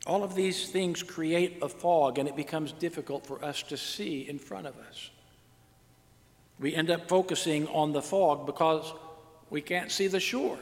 All 0.07 0.23
of 0.23 0.35
these 0.35 0.69
things 0.69 1.03
create 1.03 1.57
a 1.61 1.69
fog, 1.69 2.17
and 2.17 2.29
it 2.29 2.35
becomes 2.35 2.71
difficult 2.71 3.27
for 3.27 3.43
us 3.43 3.61
to 3.63 3.77
see 3.77 4.27
in 4.27 4.39
front 4.39 4.65
of 4.67 4.77
us. 4.77 5.09
We 6.59 6.75
end 6.75 6.89
up 6.89 7.07
focusing 7.07 7.67
on 7.67 7.93
the 7.93 8.01
fog 8.01 8.45
because 8.45 8.93
we 9.49 9.61
can't 9.61 9.91
see 9.91 10.07
the 10.07 10.19
shore. 10.19 10.59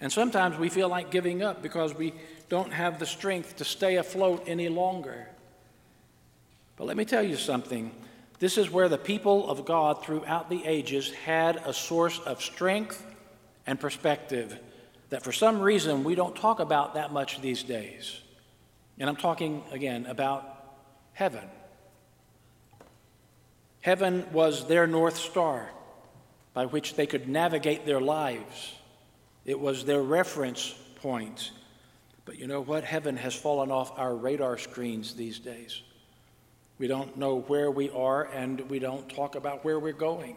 And 0.00 0.12
sometimes 0.12 0.58
we 0.58 0.68
feel 0.68 0.88
like 0.88 1.10
giving 1.10 1.42
up 1.42 1.62
because 1.62 1.94
we 1.94 2.14
don't 2.48 2.72
have 2.72 2.98
the 2.98 3.06
strength 3.06 3.56
to 3.56 3.64
stay 3.64 3.96
afloat 3.96 4.44
any 4.46 4.68
longer. 4.68 5.28
But 6.76 6.86
let 6.86 6.96
me 6.96 7.04
tell 7.04 7.22
you 7.22 7.36
something. 7.36 7.90
This 8.38 8.56
is 8.56 8.70
where 8.70 8.88
the 8.88 8.98
people 8.98 9.50
of 9.50 9.64
God 9.64 10.04
throughout 10.04 10.48
the 10.48 10.64
ages 10.64 11.12
had 11.12 11.56
a 11.64 11.72
source 11.72 12.20
of 12.20 12.40
strength 12.40 13.04
and 13.66 13.80
perspective 13.80 14.58
that 15.10 15.24
for 15.24 15.32
some 15.32 15.60
reason 15.60 16.04
we 16.04 16.14
don't 16.14 16.36
talk 16.36 16.60
about 16.60 16.94
that 16.94 17.12
much 17.12 17.40
these 17.40 17.64
days. 17.64 18.20
And 18.98 19.08
I'm 19.08 19.16
talking 19.16 19.64
again 19.72 20.06
about 20.06 20.76
heaven. 21.12 21.44
Heaven 23.80 24.26
was 24.32 24.66
their 24.66 24.86
North 24.86 25.16
Star 25.16 25.70
by 26.58 26.66
which 26.66 26.96
they 26.96 27.06
could 27.06 27.28
navigate 27.28 27.86
their 27.86 28.00
lives, 28.00 28.74
it 29.44 29.60
was 29.60 29.84
their 29.84 30.02
reference 30.02 30.74
point. 30.96 31.52
But 32.24 32.38
you 32.38 32.46
know 32.48 32.60
what? 32.60 32.82
Heaven 32.82 33.16
has 33.16 33.34
fallen 33.34 33.70
off 33.70 33.96
our 33.96 34.14
radar 34.14 34.58
screens 34.58 35.14
these 35.14 35.38
days. 35.38 35.80
We 36.78 36.88
don't 36.88 37.16
know 37.16 37.40
where 37.42 37.70
we 37.70 37.90
are, 37.90 38.24
and 38.24 38.60
we 38.68 38.80
don't 38.80 39.08
talk 39.08 39.36
about 39.36 39.64
where 39.64 39.78
we're 39.78 39.92
going. 39.92 40.36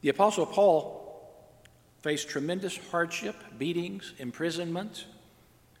The 0.00 0.08
Apostle 0.08 0.46
Paul 0.46 1.30
faced 2.00 2.28
tremendous 2.30 2.78
hardship, 2.90 3.36
beatings, 3.58 4.14
imprisonment. 4.18 5.04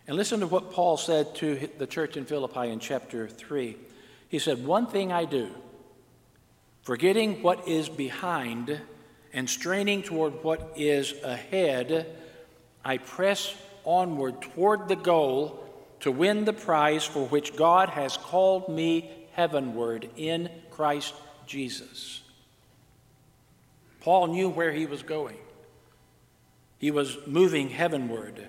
And 0.06 0.16
listen 0.16 0.40
to 0.40 0.46
what 0.46 0.72
Paul 0.72 0.98
said 0.98 1.34
to 1.36 1.70
the 1.78 1.86
church 1.86 2.18
in 2.18 2.26
Philippi 2.26 2.68
in 2.68 2.80
chapter 2.80 3.26
3. 3.26 3.76
He 4.30 4.38
said, 4.38 4.64
One 4.64 4.86
thing 4.86 5.12
I 5.12 5.24
do, 5.24 5.50
forgetting 6.82 7.42
what 7.42 7.66
is 7.66 7.88
behind 7.88 8.80
and 9.32 9.50
straining 9.50 10.04
toward 10.04 10.44
what 10.44 10.72
is 10.76 11.12
ahead, 11.24 12.06
I 12.84 12.98
press 12.98 13.54
onward 13.84 14.40
toward 14.40 14.86
the 14.88 14.96
goal 14.96 15.66
to 16.00 16.12
win 16.12 16.44
the 16.44 16.52
prize 16.52 17.04
for 17.04 17.26
which 17.26 17.56
God 17.56 17.90
has 17.90 18.16
called 18.16 18.68
me 18.68 19.10
heavenward 19.32 20.08
in 20.16 20.48
Christ 20.70 21.12
Jesus. 21.46 22.22
Paul 24.00 24.28
knew 24.28 24.48
where 24.48 24.72
he 24.72 24.86
was 24.86 25.02
going. 25.02 25.38
He 26.78 26.92
was 26.92 27.18
moving 27.26 27.68
heavenward. 27.68 28.46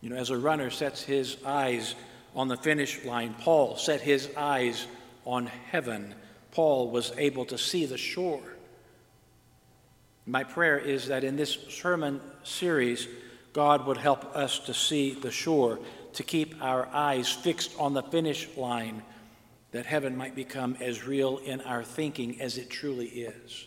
You 0.00 0.10
know, 0.10 0.16
as 0.16 0.30
a 0.30 0.38
runner 0.38 0.70
sets 0.70 1.02
his 1.02 1.36
eyes 1.44 1.96
on 2.36 2.48
the 2.48 2.56
finish 2.56 3.02
line, 3.04 3.34
Paul 3.40 3.76
set 3.76 4.02
his 4.02 4.28
eyes 4.36 4.86
on 5.24 5.46
heaven. 5.46 6.14
Paul 6.52 6.90
was 6.90 7.12
able 7.16 7.46
to 7.46 7.58
see 7.58 7.86
the 7.86 7.96
shore. 7.96 8.42
My 10.26 10.44
prayer 10.44 10.78
is 10.78 11.08
that 11.08 11.24
in 11.24 11.36
this 11.36 11.56
sermon 11.70 12.20
series, 12.44 13.08
God 13.52 13.86
would 13.86 13.96
help 13.96 14.36
us 14.36 14.58
to 14.60 14.74
see 14.74 15.14
the 15.14 15.30
shore, 15.30 15.78
to 16.12 16.22
keep 16.22 16.62
our 16.62 16.86
eyes 16.92 17.32
fixed 17.32 17.72
on 17.78 17.94
the 17.94 18.02
finish 18.02 18.48
line, 18.56 19.02
that 19.72 19.86
heaven 19.86 20.16
might 20.16 20.34
become 20.34 20.76
as 20.80 21.06
real 21.06 21.38
in 21.38 21.62
our 21.62 21.82
thinking 21.82 22.40
as 22.40 22.58
it 22.58 22.68
truly 22.68 23.06
is. 23.06 23.66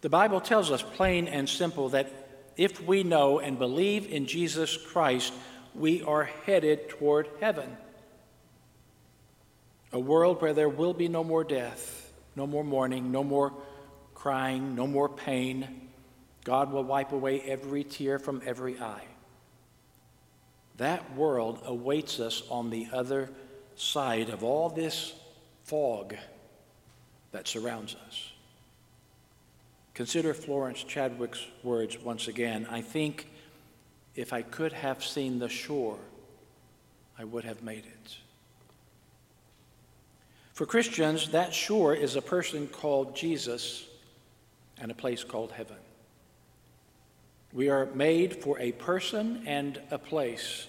The 0.00 0.08
Bible 0.08 0.40
tells 0.40 0.70
us 0.70 0.82
plain 0.82 1.28
and 1.28 1.48
simple 1.48 1.90
that 1.90 2.10
if 2.56 2.82
we 2.82 3.02
know 3.02 3.40
and 3.40 3.58
believe 3.58 4.10
in 4.10 4.26
Jesus 4.26 4.76
Christ, 4.76 5.32
we 5.78 6.02
are 6.02 6.24
headed 6.24 6.88
toward 6.88 7.28
heaven. 7.40 7.76
A 9.92 9.98
world 9.98 10.42
where 10.42 10.52
there 10.52 10.68
will 10.68 10.94
be 10.94 11.08
no 11.08 11.24
more 11.24 11.44
death, 11.44 12.12
no 12.36 12.46
more 12.46 12.64
mourning, 12.64 13.10
no 13.10 13.24
more 13.24 13.52
crying, 14.14 14.74
no 14.74 14.86
more 14.86 15.08
pain, 15.08 15.88
God 16.44 16.72
will 16.72 16.82
wipe 16.82 17.12
away 17.12 17.40
every 17.40 17.84
tear 17.84 18.18
from 18.18 18.42
every 18.44 18.78
eye. 18.80 19.04
That 20.76 21.14
world 21.14 21.60
awaits 21.64 22.20
us 22.20 22.42
on 22.50 22.70
the 22.70 22.88
other 22.92 23.30
side 23.76 24.28
of 24.28 24.42
all 24.42 24.70
this 24.70 25.12
fog 25.64 26.16
that 27.32 27.46
surrounds 27.46 27.96
us. 28.06 28.32
Consider 29.94 30.34
Florence 30.34 30.82
Chadwick's 30.84 31.44
words 31.62 31.98
once 31.98 32.28
again. 32.28 32.66
I 32.70 32.80
think 32.80 33.28
if 34.14 34.32
I 34.32 34.42
could 34.42 34.72
have 34.72 35.04
seen 35.04 35.38
the 35.38 35.48
shore, 35.48 35.98
I 37.18 37.24
would 37.24 37.44
have 37.44 37.62
made 37.62 37.84
it. 37.86 38.16
For 40.52 40.66
Christians, 40.66 41.30
that 41.30 41.54
shore 41.54 41.94
is 41.94 42.16
a 42.16 42.22
person 42.22 42.66
called 42.66 43.14
Jesus 43.14 43.86
and 44.80 44.90
a 44.90 44.94
place 44.94 45.22
called 45.22 45.52
heaven. 45.52 45.76
We 47.52 47.70
are 47.70 47.86
made 47.94 48.42
for 48.42 48.58
a 48.58 48.72
person 48.72 49.44
and 49.46 49.80
a 49.90 49.98
place. 49.98 50.66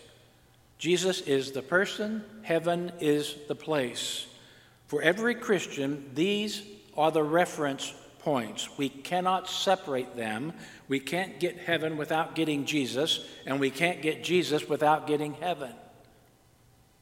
Jesus 0.77 1.22
is 1.22 1.51
the 1.51 1.62
person, 1.62 2.24
heaven 2.41 2.91
is 3.00 3.36
the 3.48 3.55
place. 3.55 4.27
For 4.88 5.01
every 5.01 5.36
Christian, 5.36 6.10
these 6.13 6.62
are 6.96 7.12
the 7.12 7.24
reference 7.24 7.93
points. 8.29 8.69
We 8.77 8.89
cannot 8.89 9.50
separate 9.50 10.15
them. 10.15 10.53
We 10.88 11.00
can't 11.00 11.39
get 11.39 11.57
heaven 11.57 11.98
without 11.98 12.36
getting 12.36 12.65
Jesus, 12.65 13.25
and 13.48 13.59
we 13.59 13.71
can't 13.71 14.03
get 14.03 14.24
Jesus 14.24 14.69
without 14.69 15.07
getting 15.07 15.33
heaven. 15.33 15.71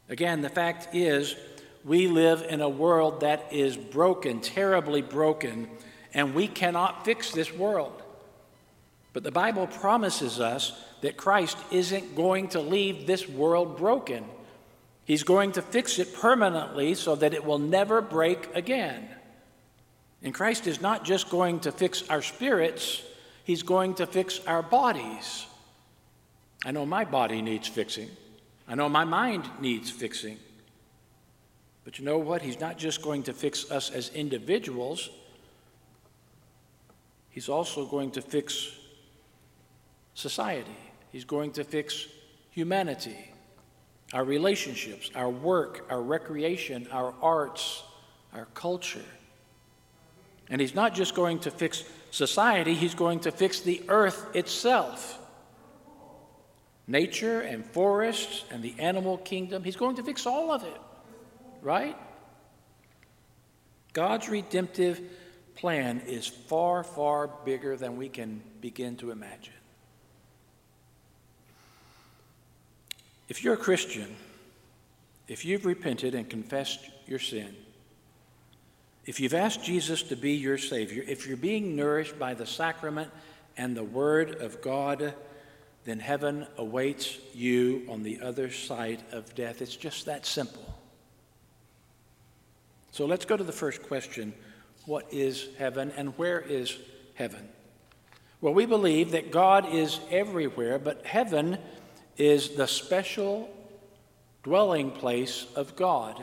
Again, 0.07 0.41
the 0.41 0.48
fact 0.48 0.96
is, 0.96 1.36
we 1.84 2.07
live 2.07 2.46
in 2.48 2.62
a 2.62 2.69
world 2.69 3.19
that 3.19 3.51
is 3.51 3.75
broken, 3.75 4.39
terribly 4.39 5.01
broken, 5.01 5.67
and 6.13 6.34
we 6.34 6.48
cannot 6.48 7.03
fix 7.03 7.31
this 7.31 7.53
world. 7.53 8.01
But 9.12 9.24
the 9.24 9.31
Bible 9.31 9.67
promises 9.67 10.39
us 10.39 10.81
that 11.01 11.17
Christ 11.17 11.57
isn't 11.72 12.15
going 12.15 12.48
to 12.50 12.62
leave 12.62 13.05
this 13.05 13.27
world 13.27 13.77
broken. 13.77 14.24
He's 15.03 15.24
going 15.24 15.51
to 15.53 15.62
fix 15.62 16.00
it 16.00 16.15
permanently 16.15 16.93
so 16.93 17.15
that 17.15 17.34
it 17.34 17.43
will 17.43 17.60
never 17.60 18.00
break 18.00 18.48
again. 18.55 19.10
And 20.24 20.33
Christ 20.33 20.67
is 20.67 20.81
not 20.81 21.05
just 21.05 21.29
going 21.29 21.59
to 21.62 21.71
fix 21.71 22.07
our 22.09 22.21
spirits, 22.21 23.03
He's 23.43 23.63
going 23.63 23.93
to 23.95 24.05
fix 24.05 24.41
our 24.45 24.62
bodies. 24.62 25.45
I 26.65 26.71
know 26.71 26.86
my 26.86 27.05
body 27.05 27.41
needs 27.41 27.67
fixing, 27.67 28.09
I 28.67 28.75
know 28.75 28.89
my 28.89 29.05
mind 29.05 29.50
needs 29.62 29.89
fixing. 29.89 30.38
But 31.86 32.00
you 32.00 32.03
know 32.03 32.17
what? 32.17 32.41
He's 32.41 32.59
not 32.59 32.77
just 32.77 33.01
going 33.01 33.24
to 33.24 33.33
fix 33.33 33.71
us 33.71 33.89
as 33.89 34.09
individuals, 34.09 35.09
He's 37.29 37.50
also 37.50 37.86
going 37.86 38.12
to 38.12 38.21
fix 38.21 38.71
society. 40.15 40.75
He's 41.12 41.24
going 41.24 41.51
to 41.51 41.63
fix 41.63 42.07
humanity, 42.50 43.31
our 44.12 44.25
relationships, 44.25 45.12
our 45.15 45.29
work, 45.29 45.86
our 45.89 46.01
recreation, 46.01 46.88
our 46.91 47.13
arts, 47.21 47.83
our 48.33 48.45
culture. 48.53 49.05
And 50.50 50.62
He's 50.62 50.75
not 50.75 50.94
just 50.96 51.16
going 51.16 51.39
to 51.39 51.51
fix 51.51 51.84
society, 52.12 52.74
He's 52.74 52.96
going 52.96 53.22
to 53.22 53.32
fix 53.32 53.62
the 53.62 53.82
earth 53.88 54.36
itself. 54.36 55.20
Nature 56.88 57.42
and 57.42 57.66
forests 57.66 58.46
and 58.50 58.63
the 58.63 58.74
animal 58.80 59.18
kingdom. 59.18 59.63
He's 59.63 59.75
going 59.75 59.98
to 59.98 60.04
fix 60.04 60.25
all 60.25 60.51
of 60.51 60.63
it, 60.63 60.82
right? 61.62 61.98
God's 63.92 64.30
redemptive 64.30 65.01
plan 65.56 66.01
is 66.08 66.27
far, 66.27 66.84
far 66.84 67.27
bigger 67.44 67.75
than 67.75 67.98
we 67.98 68.08
can 68.08 68.42
begin 68.62 68.96
to 68.98 69.12
imagine. 69.12 69.54
If 73.27 73.44
you're 73.44 73.56
a 73.56 73.58
Christian, 73.58 74.16
if 75.27 75.44
you've 75.44 75.66
repented 75.66 76.16
and 76.16 76.30
confessed 76.30 76.89
your 77.06 77.20
sin, 77.20 77.54
if 79.08 79.22
you've 79.22 79.34
asked 79.34 79.64
Jesus 79.64 80.04
to 80.04 80.18
be 80.18 80.34
your 80.34 80.58
Savior, 80.58 81.04
if 81.08 81.28
you're 81.28 81.38
being 81.38 81.78
nourished 81.78 82.20
by 82.20 82.34
the 82.34 82.46
sacrament 82.46 83.10
and 83.56 83.76
the 83.76 83.84
Word 83.84 84.42
of 84.42 84.62
God, 84.62 85.14
then 85.86 86.00
heaven 86.00 86.46
awaits 86.58 87.18
you 87.34 87.88
on 87.90 88.04
the 88.04 88.20
other 88.20 88.52
side 88.52 89.02
of 89.14 89.34
death. 89.34 89.62
It's 89.62 89.78
just 89.78 90.06
that 90.08 90.26
simple. 90.26 90.78
So 92.92 93.06
let's 93.06 93.24
go 93.24 93.38
to 93.38 93.44
the 93.46 93.54
first 93.54 93.82
question 93.82 94.34
What 94.86 95.06
is 95.14 95.48
heaven 95.58 95.94
and 95.96 96.18
where 96.18 96.42
is 96.42 96.78
heaven? 97.14 97.48
Well, 98.42 98.54
we 98.54 98.66
believe 98.66 99.12
that 99.12 99.32
God 99.32 99.74
is 99.74 100.02
everywhere, 100.12 100.80
but 100.80 101.06
heaven 101.06 101.58
is 102.18 102.50
the 102.50 102.68
special 102.68 103.50
dwelling 104.44 104.92
place 104.92 105.46
of 105.56 105.78
God. 105.78 106.22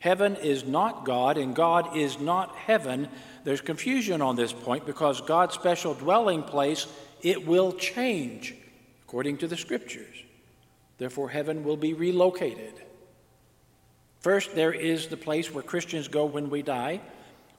Heaven 0.00 0.36
is 0.36 0.64
not 0.64 1.04
God, 1.04 1.36
and 1.36 1.54
God 1.54 1.96
is 1.96 2.18
not 2.18 2.56
heaven. 2.56 3.08
There's 3.44 3.60
confusion 3.60 4.22
on 4.22 4.34
this 4.34 4.52
point 4.52 4.86
because 4.86 5.20
God's 5.20 5.54
special 5.54 5.94
dwelling 5.94 6.42
place, 6.42 6.86
it 7.22 7.46
will 7.46 7.72
change 7.72 8.54
according 9.04 9.36
to 9.38 9.46
the 9.46 9.58
scriptures. 9.58 10.16
Therefore, 10.96 11.28
heaven 11.28 11.64
will 11.64 11.76
be 11.76 11.92
relocated. 11.92 12.72
First, 14.20 14.54
there 14.54 14.72
is 14.72 15.08
the 15.08 15.16
place 15.18 15.52
where 15.52 15.62
Christians 15.62 16.08
go 16.08 16.24
when 16.24 16.48
we 16.48 16.62
die, 16.62 17.02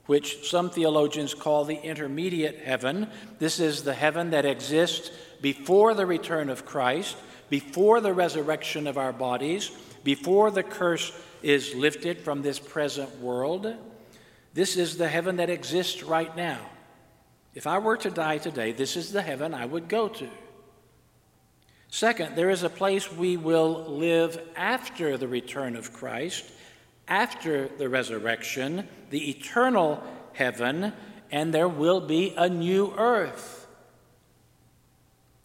which 0.06 0.48
some 0.48 0.68
theologians 0.68 1.34
call 1.34 1.64
the 1.64 1.80
intermediate 1.80 2.58
heaven. 2.58 3.06
This 3.38 3.60
is 3.60 3.84
the 3.84 3.94
heaven 3.94 4.30
that 4.30 4.46
exists 4.46 5.12
before 5.40 5.94
the 5.94 6.06
return 6.06 6.50
of 6.50 6.66
Christ, 6.66 7.16
before 7.50 8.00
the 8.00 8.12
resurrection 8.12 8.88
of 8.88 8.98
our 8.98 9.12
bodies, 9.12 9.70
before 10.02 10.50
the 10.50 10.64
curse 10.64 11.12
is 11.42 11.74
lifted 11.74 12.18
from 12.18 12.42
this 12.42 12.58
present 12.58 13.20
world. 13.20 13.74
This 14.54 14.76
is 14.76 14.96
the 14.96 15.08
heaven 15.08 15.36
that 15.36 15.50
exists 15.50 16.02
right 16.02 16.34
now. 16.36 16.60
If 17.54 17.66
I 17.66 17.78
were 17.78 17.96
to 17.98 18.10
die 18.10 18.38
today, 18.38 18.72
this 18.72 18.96
is 18.96 19.12
the 19.12 19.22
heaven 19.22 19.54
I 19.54 19.66
would 19.66 19.88
go 19.88 20.08
to. 20.08 20.28
Second, 21.88 22.36
there 22.36 22.48
is 22.48 22.62
a 22.62 22.70
place 22.70 23.12
we 23.12 23.36
will 23.36 23.84
live 23.86 24.40
after 24.56 25.18
the 25.18 25.28
return 25.28 25.76
of 25.76 25.92
Christ, 25.92 26.50
after 27.06 27.68
the 27.68 27.88
resurrection, 27.88 28.88
the 29.10 29.30
eternal 29.30 30.02
heaven, 30.32 30.94
and 31.30 31.52
there 31.52 31.68
will 31.68 32.00
be 32.00 32.32
a 32.36 32.48
new 32.48 32.94
earth. 32.96 33.66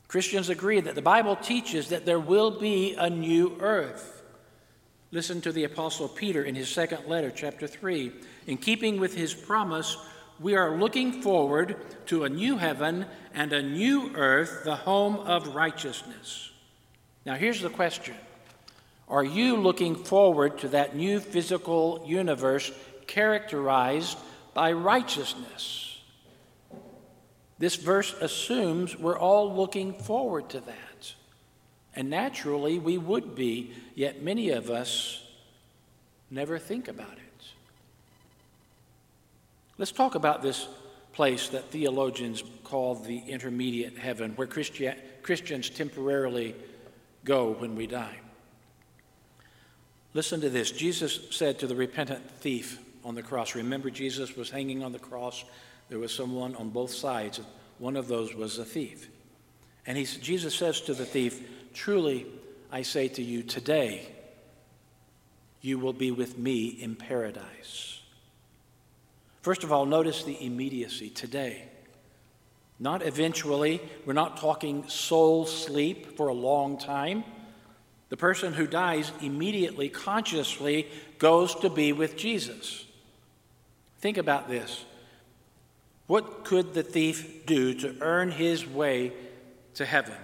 Christians 0.07 0.47
agree 0.47 0.79
that 0.79 0.95
the 0.95 1.01
Bible 1.01 1.35
teaches 1.35 1.89
that 1.89 2.05
there 2.05 2.19
will 2.19 2.51
be 2.59 2.95
a 2.95 3.09
new 3.09 3.57
earth. 3.59 4.16
Listen 5.11 5.39
to 5.41 5.53
the 5.53 5.63
Apostle 5.63 6.09
Peter 6.09 6.43
in 6.43 6.53
his 6.53 6.67
second 6.67 7.07
letter, 7.07 7.31
chapter 7.33 7.65
3. 7.65 8.11
In 8.47 8.57
keeping 8.57 8.99
with 8.99 9.15
his 9.15 9.33
promise, 9.33 9.95
we 10.37 10.55
are 10.55 10.77
looking 10.77 11.21
forward 11.21 11.77
to 12.07 12.25
a 12.25 12.29
new 12.29 12.57
heaven 12.57 13.05
and 13.33 13.53
a 13.53 13.63
new 13.63 14.11
earth, 14.15 14.63
the 14.65 14.75
home 14.75 15.15
of 15.15 15.55
righteousness. 15.55 16.51
Now, 17.25 17.35
here's 17.35 17.61
the 17.61 17.69
question 17.69 18.15
Are 19.07 19.23
you 19.23 19.55
looking 19.55 19.95
forward 19.95 20.57
to 20.59 20.67
that 20.69 20.95
new 20.95 21.21
physical 21.21 22.03
universe 22.05 22.69
characterized 23.07 24.17
by 24.53 24.73
righteousness? 24.73 26.01
This 27.59 27.75
verse 27.75 28.13
assumes 28.19 28.97
we're 28.97 29.17
all 29.17 29.55
looking 29.55 29.93
forward 29.93 30.49
to 30.49 30.59
that. 30.59 30.86
And 31.97 32.11
naturally, 32.11 32.77
we 32.77 32.99
would 32.99 33.33
be, 33.33 33.71
yet 33.95 34.21
many 34.21 34.51
of 34.51 34.69
us 34.69 35.23
never 36.29 36.59
think 36.59 36.87
about 36.87 37.13
it. 37.13 37.45
Let's 39.79 39.91
talk 39.91 40.13
about 40.13 40.43
this 40.43 40.67
place 41.13 41.49
that 41.49 41.71
theologians 41.71 42.43
call 42.63 42.93
the 42.93 43.17
intermediate 43.17 43.97
heaven, 43.97 44.33
where 44.35 44.45
Christi- 44.45 44.93
Christians 45.23 45.71
temporarily 45.71 46.55
go 47.25 47.53
when 47.53 47.75
we 47.75 47.87
die. 47.87 48.19
Listen 50.13 50.39
to 50.41 50.51
this. 50.51 50.69
Jesus 50.69 51.19
said 51.31 51.57
to 51.59 51.67
the 51.67 51.75
repentant 51.75 52.29
thief 52.29 52.77
on 53.03 53.15
the 53.15 53.23
cross, 53.23 53.55
remember, 53.55 53.89
Jesus 53.89 54.35
was 54.35 54.51
hanging 54.51 54.83
on 54.83 54.91
the 54.91 54.99
cross. 54.99 55.43
There 55.89 55.97
was 55.97 56.13
someone 56.13 56.55
on 56.57 56.69
both 56.69 56.91
sides. 56.91 57.41
One 57.79 57.95
of 57.95 58.07
those 58.07 58.35
was 58.35 58.59
a 58.59 58.65
thief. 58.65 59.09
And 59.87 59.97
he, 59.97 60.05
Jesus 60.05 60.53
says 60.53 60.81
to 60.81 60.93
the 60.93 61.05
thief, 61.05 61.41
Truly, 61.77 62.25
I 62.71 62.81
say 62.81 63.07
to 63.07 63.21
you, 63.21 63.43
today 63.43 64.09
you 65.61 65.77
will 65.77 65.93
be 65.93 66.09
with 66.09 66.35
me 66.35 66.65
in 66.69 66.95
paradise. 66.95 68.01
First 69.43 69.63
of 69.63 69.71
all, 69.71 69.85
notice 69.85 70.23
the 70.23 70.43
immediacy 70.43 71.11
today. 71.11 71.65
Not 72.79 73.03
eventually. 73.03 73.79
We're 74.07 74.13
not 74.13 74.37
talking 74.37 74.89
soul 74.89 75.45
sleep 75.45 76.17
for 76.17 76.29
a 76.29 76.33
long 76.33 76.79
time. 76.79 77.23
The 78.09 78.17
person 78.17 78.53
who 78.53 78.65
dies 78.65 79.11
immediately, 79.21 79.87
consciously, 79.87 80.87
goes 81.19 81.53
to 81.57 81.69
be 81.69 81.93
with 81.93 82.17
Jesus. 82.17 82.85
Think 83.99 84.17
about 84.17 84.49
this. 84.49 84.83
What 86.07 86.43
could 86.43 86.73
the 86.73 86.83
thief 86.83 87.45
do 87.45 87.75
to 87.75 87.95
earn 88.01 88.31
his 88.31 88.65
way 88.65 89.13
to 89.75 89.85
heaven? 89.85 90.17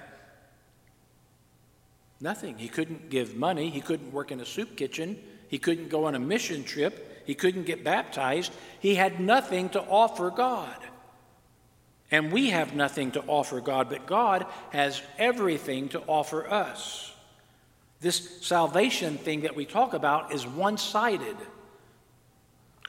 Nothing. 2.23 2.57
He 2.57 2.69
couldn't 2.69 3.09
give 3.09 3.35
money. 3.35 3.69
He 3.69 3.81
couldn't 3.81 4.13
work 4.13 4.31
in 4.31 4.39
a 4.39 4.45
soup 4.45 4.77
kitchen. 4.77 5.21
He 5.49 5.59
couldn't 5.59 5.89
go 5.89 6.05
on 6.05 6.15
a 6.15 6.19
mission 6.19 6.63
trip. 6.63 7.25
He 7.25 7.35
couldn't 7.35 7.65
get 7.65 7.83
baptized. 7.83 8.53
He 8.79 8.95
had 8.95 9.19
nothing 9.19 9.67
to 9.71 9.81
offer 9.81 10.29
God. 10.29 10.77
And 12.11 12.31
we 12.31 12.51
have 12.51 12.75
nothing 12.75 13.11
to 13.11 13.23
offer 13.27 13.59
God, 13.59 13.89
but 13.89 14.05
God 14.05 14.45
has 14.69 15.01
everything 15.17 15.89
to 15.89 15.99
offer 16.07 16.49
us. 16.49 17.11
This 17.99 18.41
salvation 18.41 19.17
thing 19.17 19.41
that 19.41 19.57
we 19.57 19.65
talk 19.65 19.93
about 19.93 20.33
is 20.33 20.47
one 20.47 20.77
sided. 20.77 21.35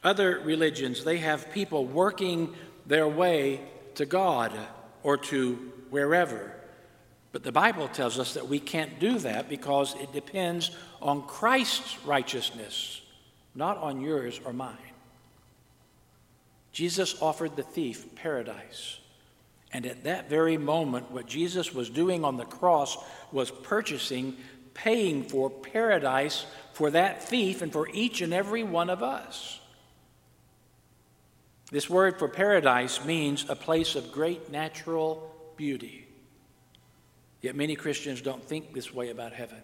Other 0.04 0.40
religions, 0.44 1.02
they 1.02 1.18
have 1.18 1.50
people 1.50 1.86
working 1.86 2.54
their 2.86 3.08
way 3.08 3.62
to 3.96 4.06
God 4.06 4.52
or 5.02 5.16
to 5.16 5.72
wherever. 5.90 6.53
But 7.34 7.42
the 7.42 7.50
Bible 7.50 7.88
tells 7.88 8.20
us 8.20 8.34
that 8.34 8.46
we 8.46 8.60
can't 8.60 9.00
do 9.00 9.18
that 9.18 9.48
because 9.48 9.96
it 9.96 10.12
depends 10.12 10.70
on 11.02 11.26
Christ's 11.26 11.98
righteousness, 12.06 13.02
not 13.56 13.76
on 13.78 14.00
yours 14.00 14.40
or 14.44 14.52
mine. 14.52 14.76
Jesus 16.70 17.20
offered 17.20 17.56
the 17.56 17.64
thief 17.64 18.14
paradise. 18.14 19.00
And 19.72 19.84
at 19.84 20.04
that 20.04 20.30
very 20.30 20.56
moment, 20.56 21.10
what 21.10 21.26
Jesus 21.26 21.74
was 21.74 21.90
doing 21.90 22.24
on 22.24 22.36
the 22.36 22.44
cross 22.44 22.96
was 23.32 23.50
purchasing, 23.50 24.36
paying 24.72 25.24
for 25.24 25.50
paradise 25.50 26.46
for 26.72 26.92
that 26.92 27.24
thief 27.24 27.62
and 27.62 27.72
for 27.72 27.88
each 27.92 28.20
and 28.20 28.32
every 28.32 28.62
one 28.62 28.88
of 28.88 29.02
us. 29.02 29.58
This 31.72 31.90
word 31.90 32.16
for 32.16 32.28
paradise 32.28 33.04
means 33.04 33.44
a 33.48 33.56
place 33.56 33.96
of 33.96 34.12
great 34.12 34.52
natural 34.52 35.34
beauty. 35.56 36.03
Yet 37.44 37.54
many 37.54 37.76
Christians 37.76 38.22
don't 38.22 38.42
think 38.42 38.72
this 38.72 38.94
way 38.94 39.10
about 39.10 39.34
heaven. 39.34 39.58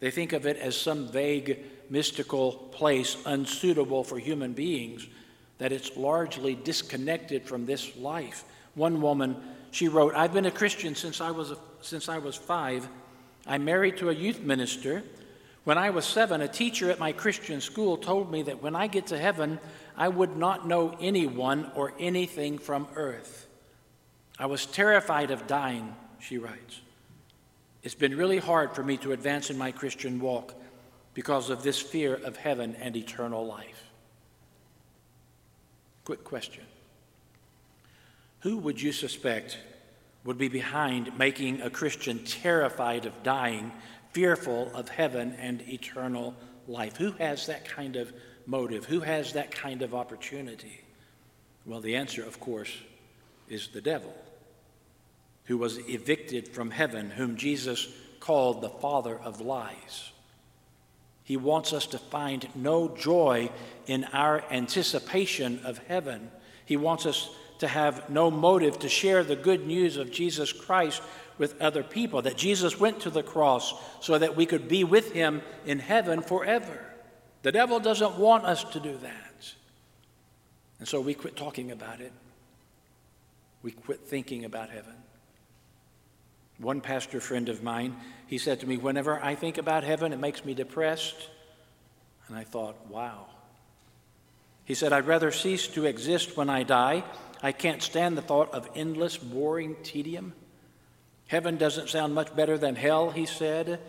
They 0.00 0.10
think 0.10 0.32
of 0.32 0.46
it 0.46 0.56
as 0.56 0.74
some 0.74 1.06
vague, 1.08 1.62
mystical 1.90 2.52
place 2.72 3.18
unsuitable 3.26 4.02
for 4.02 4.18
human 4.18 4.54
beings, 4.54 5.06
that 5.58 5.72
it's 5.72 5.94
largely 5.94 6.54
disconnected 6.54 7.44
from 7.44 7.66
this 7.66 7.94
life. 7.98 8.44
One 8.74 9.02
woman, 9.02 9.36
she 9.72 9.88
wrote, 9.88 10.14
I've 10.14 10.32
been 10.32 10.46
a 10.46 10.50
Christian 10.50 10.94
since 10.94 11.20
I 11.20 11.32
was, 11.32 11.50
a, 11.50 11.58
since 11.82 12.08
I 12.08 12.16
was 12.16 12.34
five. 12.34 12.88
I'm 13.46 13.66
married 13.66 13.98
to 13.98 14.08
a 14.08 14.14
youth 14.14 14.40
minister. 14.40 15.02
When 15.64 15.76
I 15.76 15.90
was 15.90 16.06
seven, 16.06 16.40
a 16.40 16.48
teacher 16.48 16.90
at 16.90 16.98
my 16.98 17.12
Christian 17.12 17.60
school 17.60 17.98
told 17.98 18.32
me 18.32 18.40
that 18.44 18.62
when 18.62 18.74
I 18.74 18.86
get 18.86 19.08
to 19.08 19.18
heaven, 19.18 19.60
I 19.98 20.08
would 20.08 20.34
not 20.38 20.66
know 20.66 20.96
anyone 20.98 21.70
or 21.74 21.92
anything 21.98 22.56
from 22.56 22.88
earth. 22.94 23.46
I 24.38 24.46
was 24.46 24.64
terrified 24.64 25.30
of 25.30 25.46
dying 25.46 25.94
she 26.22 26.38
writes. 26.38 26.80
It's 27.82 27.96
been 27.96 28.16
really 28.16 28.38
hard 28.38 28.74
for 28.74 28.84
me 28.84 28.96
to 28.98 29.12
advance 29.12 29.50
in 29.50 29.58
my 29.58 29.72
Christian 29.72 30.20
walk 30.20 30.54
because 31.14 31.50
of 31.50 31.62
this 31.62 31.80
fear 31.80 32.14
of 32.14 32.36
heaven 32.36 32.76
and 32.80 32.96
eternal 32.96 33.44
life. 33.44 33.90
Quick 36.04 36.22
question 36.24 36.64
Who 38.40 38.58
would 38.58 38.80
you 38.80 38.92
suspect 38.92 39.58
would 40.24 40.38
be 40.38 40.48
behind 40.48 41.18
making 41.18 41.60
a 41.60 41.70
Christian 41.70 42.24
terrified 42.24 43.04
of 43.04 43.22
dying, 43.24 43.72
fearful 44.12 44.70
of 44.74 44.88
heaven 44.88 45.34
and 45.40 45.60
eternal 45.68 46.36
life? 46.68 46.96
Who 46.96 47.10
has 47.12 47.46
that 47.48 47.64
kind 47.64 47.96
of 47.96 48.12
motive? 48.46 48.84
Who 48.84 49.00
has 49.00 49.32
that 49.32 49.50
kind 49.50 49.82
of 49.82 49.92
opportunity? 49.92 50.82
Well, 51.66 51.80
the 51.80 51.96
answer, 51.96 52.22
of 52.24 52.38
course, 52.38 52.72
is 53.48 53.68
the 53.68 53.80
devil 53.80 54.14
who 55.44 55.58
was 55.58 55.78
evicted 55.88 56.48
from 56.48 56.70
heaven, 56.70 57.10
whom 57.10 57.36
Jesus 57.36 57.88
called 58.20 58.60
the 58.60 58.68
father 58.68 59.18
of 59.18 59.40
lies. 59.40 60.12
He 61.24 61.36
wants 61.36 61.72
us 61.72 61.86
to 61.86 61.98
find 61.98 62.48
no 62.54 62.88
joy 62.88 63.50
in 63.86 64.04
our 64.12 64.44
anticipation 64.50 65.60
of 65.64 65.78
heaven. 65.78 66.30
He 66.64 66.76
wants 66.76 67.06
us 67.06 67.30
to 67.58 67.68
have 67.68 68.10
no 68.10 68.30
motive 68.30 68.78
to 68.80 68.88
share 68.88 69.22
the 69.22 69.36
good 69.36 69.66
news 69.66 69.96
of 69.96 70.10
Jesus 70.10 70.52
Christ 70.52 71.00
with 71.38 71.60
other 71.60 71.82
people, 71.82 72.22
that 72.22 72.36
Jesus 72.36 72.78
went 72.78 73.00
to 73.00 73.10
the 73.10 73.22
cross 73.22 73.74
so 74.00 74.18
that 74.18 74.36
we 74.36 74.46
could 74.46 74.68
be 74.68 74.84
with 74.84 75.12
him 75.12 75.42
in 75.64 75.78
heaven 75.78 76.22
forever. 76.22 76.84
The 77.42 77.52
devil 77.52 77.80
doesn't 77.80 78.16
want 78.16 78.44
us 78.44 78.64
to 78.64 78.80
do 78.80 78.96
that. 78.98 79.54
And 80.78 80.88
so 80.88 81.00
we 81.00 81.14
quit 81.14 81.36
talking 81.36 81.70
about 81.70 82.00
it. 82.00 82.12
We 83.62 83.70
quit 83.70 84.00
thinking 84.00 84.44
about 84.44 84.70
heaven. 84.70 84.94
One 86.58 86.80
pastor 86.80 87.20
friend 87.20 87.48
of 87.48 87.62
mine, 87.62 87.96
he 88.26 88.38
said 88.38 88.60
to 88.60 88.66
me, 88.66 88.76
Whenever 88.76 89.22
I 89.22 89.34
think 89.34 89.58
about 89.58 89.84
heaven, 89.84 90.12
it 90.12 90.18
makes 90.18 90.44
me 90.44 90.54
depressed. 90.54 91.28
And 92.28 92.36
I 92.36 92.44
thought, 92.44 92.76
wow. 92.88 93.26
He 94.64 94.74
said, 94.74 94.92
I'd 94.92 95.06
rather 95.06 95.32
cease 95.32 95.66
to 95.68 95.84
exist 95.84 96.36
when 96.36 96.48
I 96.48 96.62
die. 96.62 97.04
I 97.42 97.52
can't 97.52 97.82
stand 97.82 98.16
the 98.16 98.22
thought 98.22 98.54
of 98.54 98.70
endless, 98.74 99.18
boring 99.18 99.76
tedium. 99.82 100.32
Heaven 101.26 101.56
doesn't 101.56 101.88
sound 101.88 102.14
much 102.14 102.34
better 102.36 102.56
than 102.56 102.76
hell, 102.76 103.10
he 103.10 103.26
said. 103.26 103.80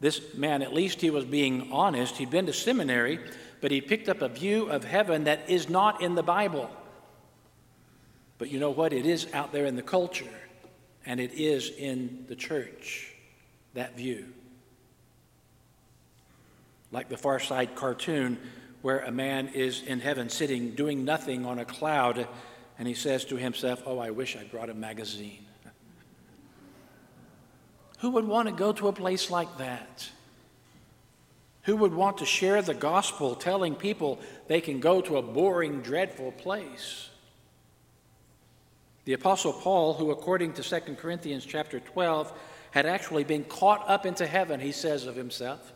This 0.00 0.34
man, 0.34 0.62
at 0.62 0.72
least 0.72 1.00
he 1.00 1.10
was 1.10 1.24
being 1.24 1.70
honest. 1.72 2.16
He'd 2.16 2.30
been 2.30 2.46
to 2.46 2.52
seminary, 2.52 3.18
but 3.60 3.70
he 3.70 3.80
picked 3.80 4.08
up 4.08 4.22
a 4.22 4.28
view 4.28 4.68
of 4.70 4.84
heaven 4.84 5.24
that 5.24 5.48
is 5.48 5.68
not 5.68 6.02
in 6.02 6.14
the 6.14 6.22
Bible. 6.22 6.70
But 8.38 8.50
you 8.50 8.58
know 8.58 8.70
what? 8.70 8.92
It 8.92 9.06
is 9.06 9.26
out 9.32 9.52
there 9.52 9.66
in 9.66 9.76
the 9.76 9.82
culture, 9.82 10.26
and 11.06 11.20
it 11.20 11.32
is 11.34 11.70
in 11.70 12.24
the 12.28 12.34
church, 12.34 13.14
that 13.74 13.96
view. 13.96 14.26
Like 16.90 17.08
the 17.08 17.16
Far 17.16 17.38
Side 17.38 17.76
cartoon, 17.76 18.38
where 18.82 19.00
a 19.00 19.12
man 19.12 19.48
is 19.48 19.82
in 19.82 20.00
heaven 20.00 20.28
sitting 20.28 20.72
doing 20.72 21.04
nothing 21.04 21.46
on 21.46 21.60
a 21.60 21.64
cloud, 21.64 22.26
and 22.78 22.86
he 22.88 22.94
says 22.94 23.24
to 23.26 23.36
himself, 23.36 23.82
Oh, 23.86 23.98
I 23.98 24.10
wish 24.10 24.36
I 24.36 24.44
brought 24.44 24.68
a 24.68 24.74
magazine. 24.74 25.46
Who 28.00 28.10
would 28.10 28.26
want 28.26 28.48
to 28.48 28.54
go 28.54 28.72
to 28.72 28.88
a 28.88 28.92
place 28.92 29.30
like 29.30 29.58
that? 29.58 30.10
Who 31.62 31.76
would 31.76 31.94
want 31.94 32.18
to 32.18 32.24
share 32.24 32.62
the 32.62 32.74
gospel 32.74 33.34
telling 33.34 33.74
people 33.74 34.20
they 34.46 34.60
can 34.60 34.78
go 34.78 35.00
to 35.00 35.16
a 35.16 35.22
boring, 35.22 35.80
dreadful 35.80 36.32
place? 36.32 37.10
The 39.06 39.12
apostle 39.12 39.52
Paul, 39.52 39.94
who 39.94 40.10
according 40.10 40.54
to 40.54 40.62
2 40.62 40.96
Corinthians 40.96 41.46
chapter 41.46 41.78
12 41.78 42.32
had 42.72 42.86
actually 42.86 43.22
been 43.22 43.44
caught 43.44 43.88
up 43.88 44.04
into 44.04 44.26
heaven, 44.26 44.58
he 44.58 44.72
says 44.72 45.06
of 45.06 45.14
himself, 45.14 45.72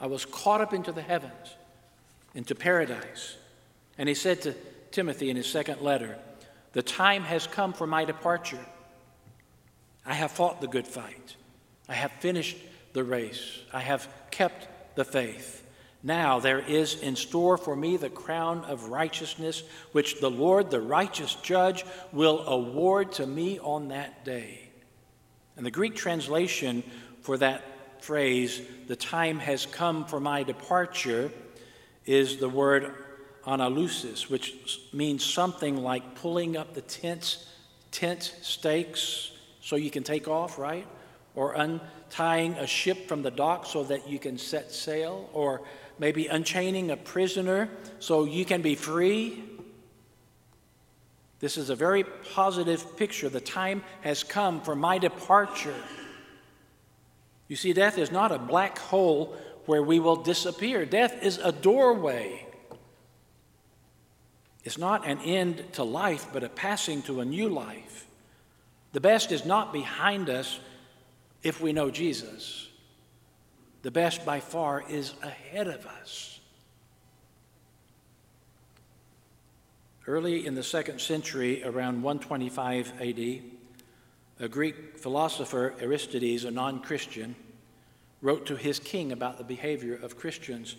I 0.00 0.06
was 0.06 0.24
caught 0.24 0.62
up 0.62 0.72
into 0.72 0.90
the 0.90 1.02
heavens, 1.02 1.54
into 2.34 2.54
paradise. 2.54 3.36
And 3.98 4.08
he 4.08 4.14
said 4.14 4.40
to 4.42 4.54
Timothy 4.90 5.28
in 5.28 5.36
his 5.36 5.46
second 5.46 5.82
letter, 5.82 6.18
The 6.72 6.82
time 6.82 7.22
has 7.24 7.46
come 7.46 7.74
for 7.74 7.86
my 7.86 8.06
departure. 8.06 8.64
I 10.06 10.14
have 10.14 10.32
fought 10.32 10.62
the 10.62 10.66
good 10.66 10.88
fight. 10.88 11.36
I 11.86 11.94
have 11.94 12.12
finished 12.12 12.56
the 12.94 13.04
race. 13.04 13.58
I 13.74 13.80
have 13.80 14.08
kept 14.30 14.96
the 14.96 15.04
faith. 15.04 15.63
Now 16.06 16.38
there 16.38 16.58
is 16.58 17.00
in 17.00 17.16
store 17.16 17.56
for 17.56 17.74
me 17.74 17.96
the 17.96 18.10
crown 18.10 18.62
of 18.64 18.90
righteousness, 18.90 19.62
which 19.92 20.20
the 20.20 20.30
Lord, 20.30 20.70
the 20.70 20.82
righteous 20.82 21.34
judge, 21.36 21.86
will 22.12 22.46
award 22.46 23.12
to 23.12 23.26
me 23.26 23.58
on 23.58 23.88
that 23.88 24.22
day. 24.22 24.68
And 25.56 25.64
the 25.64 25.70
Greek 25.70 25.94
translation 25.94 26.82
for 27.22 27.38
that 27.38 28.02
phrase, 28.02 28.60
the 28.86 28.96
time 28.96 29.38
has 29.38 29.64
come 29.64 30.04
for 30.04 30.20
my 30.20 30.42
departure, 30.42 31.32
is 32.04 32.36
the 32.36 32.50
word 32.50 32.92
analusis, 33.46 34.28
which 34.28 34.54
means 34.92 35.24
something 35.24 35.78
like 35.78 36.16
pulling 36.16 36.54
up 36.54 36.74
the 36.74 36.82
tent, 36.82 37.46
tent 37.92 38.34
stakes 38.42 39.32
so 39.62 39.76
you 39.76 39.90
can 39.90 40.02
take 40.02 40.28
off, 40.28 40.58
right? 40.58 40.86
or 41.34 41.54
untying 41.54 42.52
a 42.54 42.66
ship 42.66 43.08
from 43.08 43.22
the 43.22 43.30
dock 43.30 43.66
so 43.66 43.84
that 43.84 44.08
you 44.08 44.18
can 44.18 44.38
set 44.38 44.70
sail, 44.72 45.28
or 45.32 45.62
maybe 45.98 46.26
unchaining 46.26 46.90
a 46.90 46.96
prisoner 46.96 47.68
so 47.98 48.24
you 48.24 48.44
can 48.44 48.62
be 48.62 48.74
free. 48.74 49.42
This 51.40 51.56
is 51.56 51.70
a 51.70 51.76
very 51.76 52.04
positive 52.04 52.96
picture. 52.96 53.28
The 53.28 53.40
time 53.40 53.82
has 54.02 54.22
come 54.22 54.60
for 54.60 54.74
my 54.74 54.98
departure. 54.98 55.74
You 57.48 57.56
see, 57.56 57.72
death 57.72 57.98
is 57.98 58.10
not 58.10 58.32
a 58.32 58.38
black 58.38 58.78
hole 58.78 59.36
where 59.66 59.82
we 59.82 59.98
will 59.98 60.16
disappear, 60.16 60.84
death 60.84 61.22
is 61.22 61.38
a 61.38 61.50
doorway. 61.50 62.46
It's 64.62 64.78
not 64.78 65.06
an 65.06 65.18
end 65.20 65.62
to 65.74 65.84
life, 65.84 66.28
but 66.32 66.42
a 66.42 66.48
passing 66.48 67.02
to 67.02 67.20
a 67.20 67.24
new 67.24 67.48
life. 67.48 68.06
The 68.92 69.00
best 69.00 69.32
is 69.32 69.44
not 69.44 69.72
behind 69.72 70.30
us 70.30 70.58
if 71.42 71.60
we 71.60 71.72
know 71.72 71.90
Jesus. 71.90 72.63
The 73.84 73.90
best 73.90 74.24
by 74.24 74.40
far 74.40 74.82
is 74.88 75.12
ahead 75.22 75.68
of 75.68 75.86
us. 75.86 76.40
Early 80.06 80.46
in 80.46 80.54
the 80.54 80.62
second 80.62 81.02
century, 81.02 81.62
around 81.62 82.02
125 82.02 82.94
AD, 82.98 83.42
a 84.40 84.48
Greek 84.48 84.98
philosopher, 84.98 85.74
Aristides, 85.82 86.44
a 86.44 86.50
non 86.50 86.80
Christian, 86.80 87.36
wrote 88.22 88.46
to 88.46 88.56
his 88.56 88.78
king 88.78 89.12
about 89.12 89.36
the 89.36 89.44
behavior 89.44 89.96
of 89.96 90.16
Christians. 90.16 90.76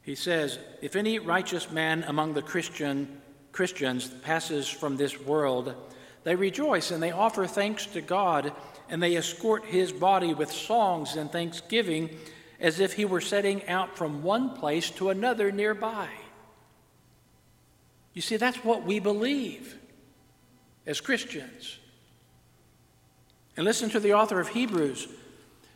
He 0.00 0.14
says, 0.14 0.58
If 0.80 0.96
any 0.96 1.18
righteous 1.18 1.70
man 1.70 2.02
among 2.04 2.32
the 2.32 2.40
Christian, 2.40 3.20
Christians 3.52 4.08
passes 4.08 4.66
from 4.66 4.96
this 4.96 5.20
world, 5.20 5.74
they 6.26 6.34
rejoice 6.34 6.90
and 6.90 7.00
they 7.00 7.12
offer 7.12 7.46
thanks 7.46 7.86
to 7.86 8.00
God 8.00 8.52
and 8.88 9.00
they 9.00 9.14
escort 9.14 9.64
his 9.64 9.92
body 9.92 10.34
with 10.34 10.50
songs 10.50 11.14
and 11.14 11.30
thanksgiving 11.30 12.10
as 12.58 12.80
if 12.80 12.94
he 12.94 13.04
were 13.04 13.20
setting 13.20 13.64
out 13.68 13.96
from 13.96 14.24
one 14.24 14.50
place 14.50 14.90
to 14.90 15.10
another 15.10 15.52
nearby. 15.52 16.08
You 18.12 18.22
see, 18.22 18.38
that's 18.38 18.64
what 18.64 18.82
we 18.82 18.98
believe 18.98 19.78
as 20.84 21.00
Christians. 21.00 21.78
And 23.56 23.64
listen 23.64 23.88
to 23.90 24.00
the 24.00 24.14
author 24.14 24.40
of 24.40 24.48
Hebrews. 24.48 25.06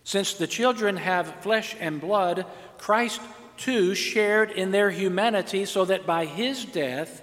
Since 0.03 0.35
the 0.35 0.49
children 0.49 0.97
have 0.97 1.43
flesh 1.43 1.77
and 1.79 2.01
blood, 2.01 2.45
Christ 2.77 3.21
too 3.57 3.95
shared 3.95 4.51
in 4.51 4.73
their 4.73 4.91
humanity 4.91 5.65
so 5.65 5.85
that 5.85 6.07
by 6.07 6.25
his 6.25 6.65
death 6.65 7.23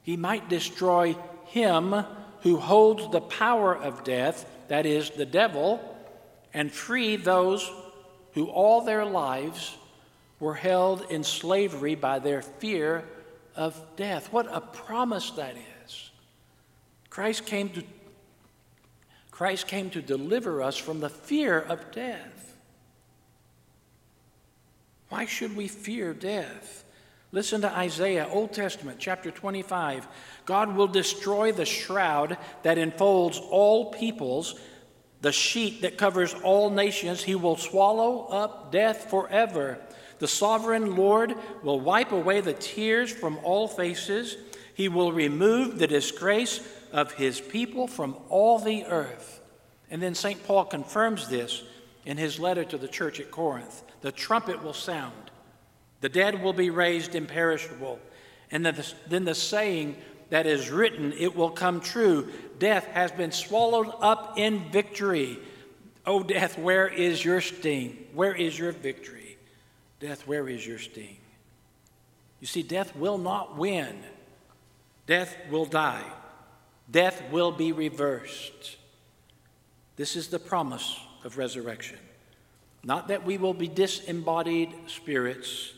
he 0.00 0.16
might 0.16 0.48
destroy 0.48 1.14
him 1.44 1.94
who 2.46 2.58
holds 2.58 3.10
the 3.10 3.20
power 3.20 3.76
of 3.76 4.04
death 4.04 4.48
that 4.68 4.86
is, 4.86 5.10
the 5.10 5.26
devil, 5.26 5.80
and 6.54 6.70
free 6.70 7.16
those 7.16 7.68
who 8.34 8.46
all 8.46 8.82
their 8.82 9.04
lives 9.04 9.76
were 10.38 10.54
held 10.54 11.10
in 11.10 11.24
slavery 11.24 11.96
by 11.96 12.20
their 12.20 12.42
fear 12.42 13.02
of 13.56 13.76
death. 13.96 14.32
What 14.32 14.46
a 14.48 14.60
promise 14.60 15.32
that 15.32 15.56
is. 15.84 16.10
Christ 17.10 17.46
came 17.46 17.68
to 17.70 17.82
Christ 19.32 19.66
came 19.66 19.90
to 19.90 20.00
deliver 20.00 20.62
us 20.62 20.76
from 20.76 21.00
the 21.00 21.10
fear 21.10 21.58
of 21.58 21.90
death. 21.90 22.56
Why 25.08 25.26
should 25.26 25.56
we 25.56 25.66
fear 25.66 26.14
death? 26.14 26.84
Listen 27.36 27.60
to 27.60 27.70
Isaiah, 27.70 28.26
Old 28.32 28.54
Testament, 28.54 28.96
chapter 28.98 29.30
25. 29.30 30.08
God 30.46 30.74
will 30.74 30.86
destroy 30.86 31.52
the 31.52 31.66
shroud 31.66 32.38
that 32.62 32.78
enfolds 32.78 33.38
all 33.50 33.92
peoples, 33.92 34.58
the 35.20 35.32
sheet 35.32 35.82
that 35.82 35.98
covers 35.98 36.32
all 36.32 36.70
nations. 36.70 37.22
He 37.22 37.34
will 37.34 37.58
swallow 37.58 38.24
up 38.28 38.72
death 38.72 39.10
forever. 39.10 39.78
The 40.18 40.26
sovereign 40.26 40.96
Lord 40.96 41.34
will 41.62 41.78
wipe 41.78 42.10
away 42.10 42.40
the 42.40 42.54
tears 42.54 43.12
from 43.12 43.38
all 43.42 43.68
faces. 43.68 44.38
He 44.72 44.88
will 44.88 45.12
remove 45.12 45.78
the 45.78 45.86
disgrace 45.86 46.66
of 46.90 47.12
his 47.12 47.38
people 47.38 47.86
from 47.86 48.16
all 48.30 48.58
the 48.58 48.86
earth. 48.86 49.42
And 49.90 50.00
then 50.00 50.14
St. 50.14 50.42
Paul 50.46 50.64
confirms 50.64 51.28
this 51.28 51.62
in 52.06 52.16
his 52.16 52.40
letter 52.40 52.64
to 52.64 52.78
the 52.78 52.88
church 52.88 53.20
at 53.20 53.30
Corinth. 53.30 53.82
The 54.00 54.10
trumpet 54.10 54.64
will 54.64 54.72
sound, 54.72 55.30
the 56.00 56.08
dead 56.08 56.42
will 56.42 56.52
be 56.52 56.70
raised 56.70 57.14
imperishable. 57.14 57.98
And 58.50 58.64
then 58.64 59.24
the 59.24 59.34
saying 59.34 59.96
that 60.30 60.46
is 60.46 60.70
written, 60.70 61.12
it 61.18 61.34
will 61.34 61.50
come 61.50 61.80
true. 61.80 62.28
Death 62.58 62.86
has 62.88 63.10
been 63.12 63.32
swallowed 63.32 63.92
up 64.00 64.38
in 64.38 64.70
victory. 64.70 65.38
Oh, 66.04 66.22
death, 66.22 66.58
where 66.58 66.86
is 66.86 67.24
your 67.24 67.40
sting? 67.40 68.06
Where 68.14 68.34
is 68.34 68.58
your 68.58 68.72
victory? 68.72 69.36
Death, 69.98 70.26
where 70.26 70.48
is 70.48 70.66
your 70.66 70.78
sting? 70.78 71.16
You 72.40 72.46
see, 72.46 72.62
death 72.62 72.94
will 72.94 73.18
not 73.18 73.56
win. 73.56 73.96
Death 75.06 75.36
will 75.50 75.64
die. 75.64 76.04
Death 76.90 77.22
will 77.32 77.50
be 77.50 77.72
reversed. 77.72 78.76
This 79.96 80.14
is 80.14 80.28
the 80.28 80.38
promise 80.38 81.00
of 81.24 81.38
resurrection. 81.38 81.98
Not 82.84 83.08
that 83.08 83.24
we 83.24 83.38
will 83.38 83.54
be 83.54 83.66
disembodied 83.66 84.72
spirits, 84.86 85.72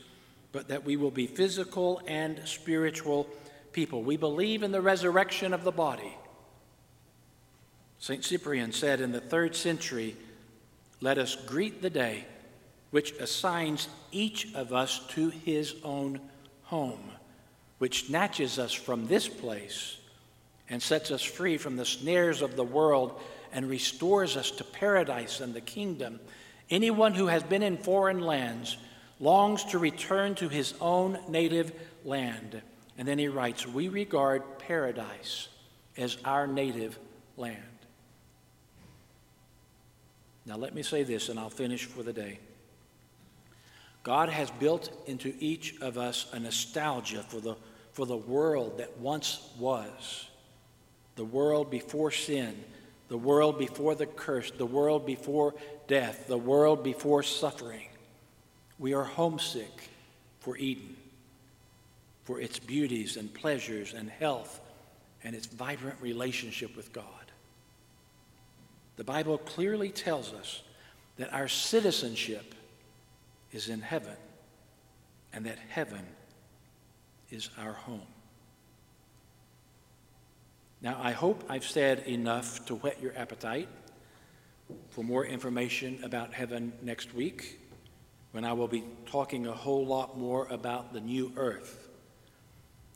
but 0.52 0.68
that 0.68 0.84
we 0.84 0.96
will 0.96 1.10
be 1.10 1.26
physical 1.26 2.00
and 2.06 2.40
spiritual 2.44 3.28
people. 3.72 4.02
We 4.02 4.16
believe 4.16 4.62
in 4.62 4.72
the 4.72 4.80
resurrection 4.80 5.52
of 5.52 5.64
the 5.64 5.72
body. 5.72 6.16
St. 7.98 8.24
Cyprian 8.24 8.72
said 8.72 9.00
in 9.00 9.12
the 9.12 9.20
third 9.20 9.56
century, 9.56 10.16
Let 11.00 11.18
us 11.18 11.34
greet 11.34 11.82
the 11.82 11.90
day 11.90 12.24
which 12.90 13.12
assigns 13.12 13.88
each 14.12 14.54
of 14.54 14.72
us 14.72 15.00
to 15.08 15.30
his 15.30 15.74
own 15.84 16.20
home, 16.62 17.10
which 17.78 18.06
snatches 18.06 18.58
us 18.58 18.72
from 18.72 19.06
this 19.06 19.28
place 19.28 19.98
and 20.70 20.82
sets 20.82 21.10
us 21.10 21.22
free 21.22 21.58
from 21.58 21.76
the 21.76 21.84
snares 21.84 22.42
of 22.42 22.56
the 22.56 22.64
world 22.64 23.20
and 23.52 23.68
restores 23.68 24.36
us 24.36 24.50
to 24.52 24.64
paradise 24.64 25.40
and 25.40 25.54
the 25.54 25.60
kingdom. 25.60 26.20
Anyone 26.70 27.14
who 27.14 27.26
has 27.26 27.42
been 27.42 27.62
in 27.62 27.78
foreign 27.78 28.20
lands 28.20 28.76
longs 29.20 29.64
to 29.64 29.78
return 29.78 30.34
to 30.36 30.48
his 30.48 30.74
own 30.80 31.18
native 31.28 31.72
land. 32.04 32.62
And 32.96 33.06
then 33.06 33.18
he 33.18 33.28
writes, 33.28 33.66
We 33.66 33.88
regard 33.88 34.58
paradise 34.58 35.48
as 35.96 36.16
our 36.24 36.46
native 36.46 36.98
land. 37.36 37.62
Now, 40.46 40.56
let 40.56 40.74
me 40.74 40.82
say 40.82 41.02
this, 41.02 41.28
and 41.28 41.38
I'll 41.38 41.50
finish 41.50 41.84
for 41.84 42.02
the 42.02 42.12
day. 42.12 42.38
God 44.02 44.30
has 44.30 44.50
built 44.52 44.90
into 45.06 45.34
each 45.38 45.78
of 45.80 45.98
us 45.98 46.26
a 46.32 46.38
nostalgia 46.38 47.22
for 47.22 47.40
the, 47.40 47.56
for 47.92 48.06
the 48.06 48.16
world 48.16 48.78
that 48.78 48.96
once 48.98 49.50
was 49.58 50.28
the 51.16 51.24
world 51.24 51.68
before 51.68 52.12
sin, 52.12 52.64
the 53.08 53.18
world 53.18 53.58
before 53.58 53.94
the 53.94 54.06
curse, 54.06 54.52
the 54.52 54.64
world 54.64 55.04
before 55.04 55.54
death, 55.88 56.28
the 56.28 56.38
world 56.38 56.84
before 56.84 57.22
suffering. 57.22 57.87
We 58.78 58.94
are 58.94 59.04
homesick 59.04 59.90
for 60.40 60.56
Eden, 60.56 60.96
for 62.24 62.40
its 62.40 62.58
beauties 62.58 63.16
and 63.16 63.32
pleasures 63.32 63.92
and 63.94 64.08
health 64.08 64.60
and 65.24 65.34
its 65.34 65.46
vibrant 65.46 66.00
relationship 66.00 66.76
with 66.76 66.92
God. 66.92 67.04
The 68.96 69.04
Bible 69.04 69.38
clearly 69.38 69.90
tells 69.90 70.32
us 70.32 70.62
that 71.16 71.32
our 71.32 71.48
citizenship 71.48 72.54
is 73.52 73.68
in 73.68 73.80
heaven 73.80 74.16
and 75.32 75.44
that 75.46 75.58
heaven 75.68 76.06
is 77.30 77.50
our 77.58 77.72
home. 77.72 78.06
Now, 80.80 81.00
I 81.02 81.10
hope 81.10 81.44
I've 81.48 81.66
said 81.66 82.00
enough 82.06 82.64
to 82.66 82.76
whet 82.76 83.02
your 83.02 83.12
appetite 83.16 83.68
for 84.90 85.02
more 85.02 85.24
information 85.24 85.98
about 86.04 86.32
heaven 86.32 86.72
next 86.82 87.14
week 87.14 87.58
when 88.38 88.44
I 88.44 88.52
will 88.52 88.68
be 88.68 88.84
talking 89.06 89.48
a 89.48 89.52
whole 89.52 89.84
lot 89.84 90.16
more 90.16 90.46
about 90.48 90.92
the 90.92 91.00
new 91.00 91.32
earth. 91.34 91.88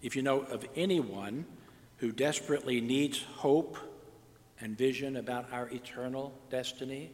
If 0.00 0.14
you 0.14 0.22
know 0.22 0.42
of 0.42 0.64
anyone 0.76 1.46
who 1.96 2.12
desperately 2.12 2.80
needs 2.80 3.20
hope 3.38 3.76
and 4.60 4.78
vision 4.78 5.16
about 5.16 5.52
our 5.52 5.68
eternal 5.70 6.32
destiny, 6.48 7.10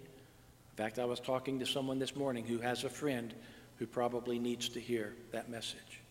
in 0.72 0.76
fact, 0.76 0.98
I 0.98 1.06
was 1.06 1.20
talking 1.20 1.58
to 1.60 1.64
someone 1.64 1.98
this 1.98 2.14
morning 2.14 2.44
who 2.44 2.58
has 2.58 2.84
a 2.84 2.90
friend 2.90 3.32
who 3.78 3.86
probably 3.86 4.38
needs 4.38 4.68
to 4.68 4.78
hear 4.78 5.14
that 5.32 5.48
message. 5.48 6.02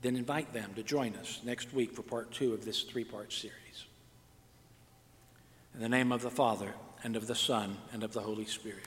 Then 0.00 0.16
invite 0.16 0.54
them 0.54 0.72
to 0.76 0.82
join 0.82 1.14
us 1.16 1.42
next 1.44 1.74
week 1.74 1.92
for 1.92 2.00
part 2.00 2.32
two 2.32 2.54
of 2.54 2.64
this 2.64 2.84
three 2.84 3.04
part 3.04 3.34
series. 3.34 3.84
In 5.74 5.80
the 5.80 5.90
name 5.90 6.10
of 6.10 6.22
the 6.22 6.30
Father, 6.30 6.72
and 7.04 7.16
of 7.16 7.26
the 7.26 7.34
Son, 7.34 7.76
and 7.92 8.02
of 8.02 8.14
the 8.14 8.20
Holy 8.22 8.46
Spirit. 8.46 8.86